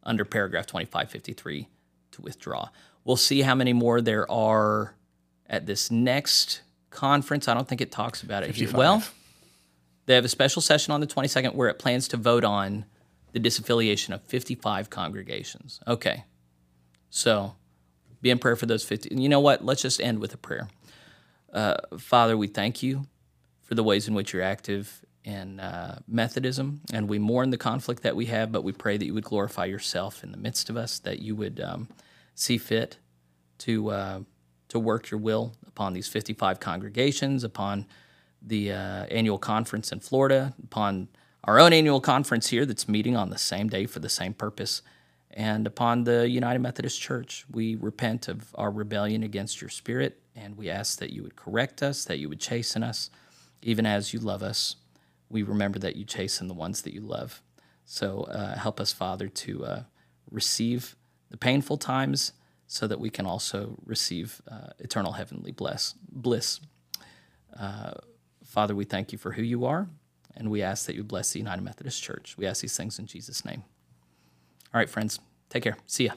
under 0.03 0.25
paragraph 0.25 0.65
2553 0.65 1.67
to 2.11 2.21
withdraw 2.21 2.69
we'll 3.03 3.15
see 3.15 3.41
how 3.41 3.55
many 3.55 3.73
more 3.73 4.01
there 4.01 4.29
are 4.31 4.95
at 5.47 5.65
this 5.65 5.91
next 5.91 6.61
conference 6.89 7.47
I 7.47 7.53
don't 7.53 7.67
think 7.67 7.81
it 7.81 7.91
talks 7.91 8.23
about 8.23 8.43
it 8.43 8.47
here. 8.47 8.67
55. 8.67 8.77
well 8.77 9.03
they 10.05 10.15
have 10.15 10.25
a 10.25 10.29
special 10.29 10.61
session 10.61 10.91
on 10.91 10.99
the 10.99 11.07
22nd 11.07 11.55
where 11.55 11.69
it 11.69 11.79
plans 11.79 12.07
to 12.09 12.17
vote 12.17 12.43
on 12.43 12.85
the 13.31 13.39
disaffiliation 13.39 14.13
of 14.13 14.21
55 14.23 14.89
congregations 14.89 15.79
okay 15.87 16.25
so 17.09 17.55
be 18.23 18.31
in 18.31 18.39
prayer 18.39 18.55
for 18.55 18.65
those 18.65 18.83
50. 18.83 19.13
You 19.13 19.29
know 19.29 19.41
what? 19.41 19.63
Let's 19.63 19.83
just 19.83 20.01
end 20.01 20.17
with 20.17 20.33
a 20.33 20.37
prayer. 20.37 20.69
Uh, 21.53 21.75
Father, 21.99 22.35
we 22.35 22.47
thank 22.47 22.81
you 22.81 23.05
for 23.61 23.75
the 23.75 23.83
ways 23.83 24.07
in 24.07 24.15
which 24.15 24.33
you're 24.33 24.41
active 24.41 25.05
in 25.23 25.59
uh, 25.59 25.99
Methodism, 26.07 26.81
and 26.91 27.07
we 27.07 27.19
mourn 27.19 27.51
the 27.51 27.57
conflict 27.57 28.03
that 28.03 28.15
we 28.15 28.25
have, 28.25 28.51
but 28.51 28.63
we 28.63 28.71
pray 28.71 28.97
that 28.97 29.05
you 29.05 29.13
would 29.13 29.23
glorify 29.23 29.65
yourself 29.65 30.23
in 30.23 30.31
the 30.31 30.37
midst 30.37 30.69
of 30.69 30.75
us, 30.75 30.99
that 30.99 31.19
you 31.19 31.35
would 31.35 31.61
um, 31.61 31.87
see 32.35 32.57
fit 32.57 32.97
to, 33.59 33.89
uh, 33.91 34.19
to 34.67 34.79
work 34.79 35.11
your 35.11 35.19
will 35.19 35.53
upon 35.67 35.93
these 35.93 36.07
55 36.07 36.59
congregations, 36.59 37.43
upon 37.43 37.85
the 38.41 38.71
uh, 38.71 39.05
annual 39.05 39.37
conference 39.37 39.91
in 39.91 39.99
Florida, 39.99 40.53
upon 40.61 41.07
our 41.45 41.59
own 41.59 41.71
annual 41.71 42.01
conference 42.01 42.49
here 42.49 42.65
that's 42.65 42.89
meeting 42.89 43.15
on 43.15 43.29
the 43.29 43.37
same 43.37 43.69
day 43.69 43.85
for 43.85 43.99
the 43.99 44.09
same 44.09 44.33
purpose 44.33 44.81
and 45.31 45.65
upon 45.65 46.03
the 46.03 46.29
United 46.29 46.59
Methodist 46.59 47.01
Church. 47.01 47.45
We 47.51 47.75
repent 47.75 48.27
of 48.27 48.53
our 48.55 48.71
rebellion 48.71 49.23
against 49.23 49.61
your 49.61 49.69
spirit, 49.69 50.21
and 50.35 50.57
we 50.57 50.69
ask 50.69 50.99
that 50.99 51.11
you 51.11 51.23
would 51.23 51.35
correct 51.35 51.83
us, 51.83 52.05
that 52.05 52.19
you 52.19 52.29
would 52.29 52.39
chasten 52.39 52.83
us, 52.83 53.09
even 53.61 53.85
as 53.85 54.13
you 54.13 54.19
love 54.19 54.43
us. 54.43 54.75
We 55.29 55.43
remember 55.43 55.79
that 55.79 55.95
you 55.95 56.05
chasten 56.05 56.47
the 56.47 56.53
ones 56.53 56.81
that 56.83 56.93
you 56.93 57.01
love. 57.01 57.41
So 57.85 58.23
uh, 58.23 58.57
help 58.57 58.79
us, 58.79 58.93
Father, 58.93 59.27
to 59.27 59.65
uh, 59.65 59.83
receive 60.31 60.95
the 61.29 61.37
painful 61.37 61.77
times 61.77 62.33
so 62.67 62.87
that 62.87 62.99
we 62.99 63.09
can 63.09 63.25
also 63.25 63.77
receive 63.85 64.41
uh, 64.49 64.69
eternal 64.79 65.13
heavenly 65.13 65.51
bless, 65.51 65.95
bliss. 66.09 66.59
Uh, 67.57 67.93
Father, 68.43 68.75
we 68.75 68.85
thank 68.85 69.11
you 69.11 69.17
for 69.17 69.33
who 69.33 69.41
you 69.43 69.65
are, 69.65 69.87
and 70.35 70.49
we 70.49 70.61
ask 70.61 70.85
that 70.85 70.95
you 70.95 71.03
bless 71.03 71.33
the 71.33 71.39
United 71.39 71.61
Methodist 71.61 72.01
Church. 72.01 72.35
We 72.37 72.45
ask 72.45 72.61
these 72.61 72.77
things 72.77 72.99
in 72.99 73.05
Jesus' 73.05 73.45
name. 73.45 73.63
All 74.73 74.79
right, 74.79 74.89
friends, 74.89 75.19
take 75.49 75.63
care. 75.63 75.77
See 75.85 76.05
ya. 76.05 76.13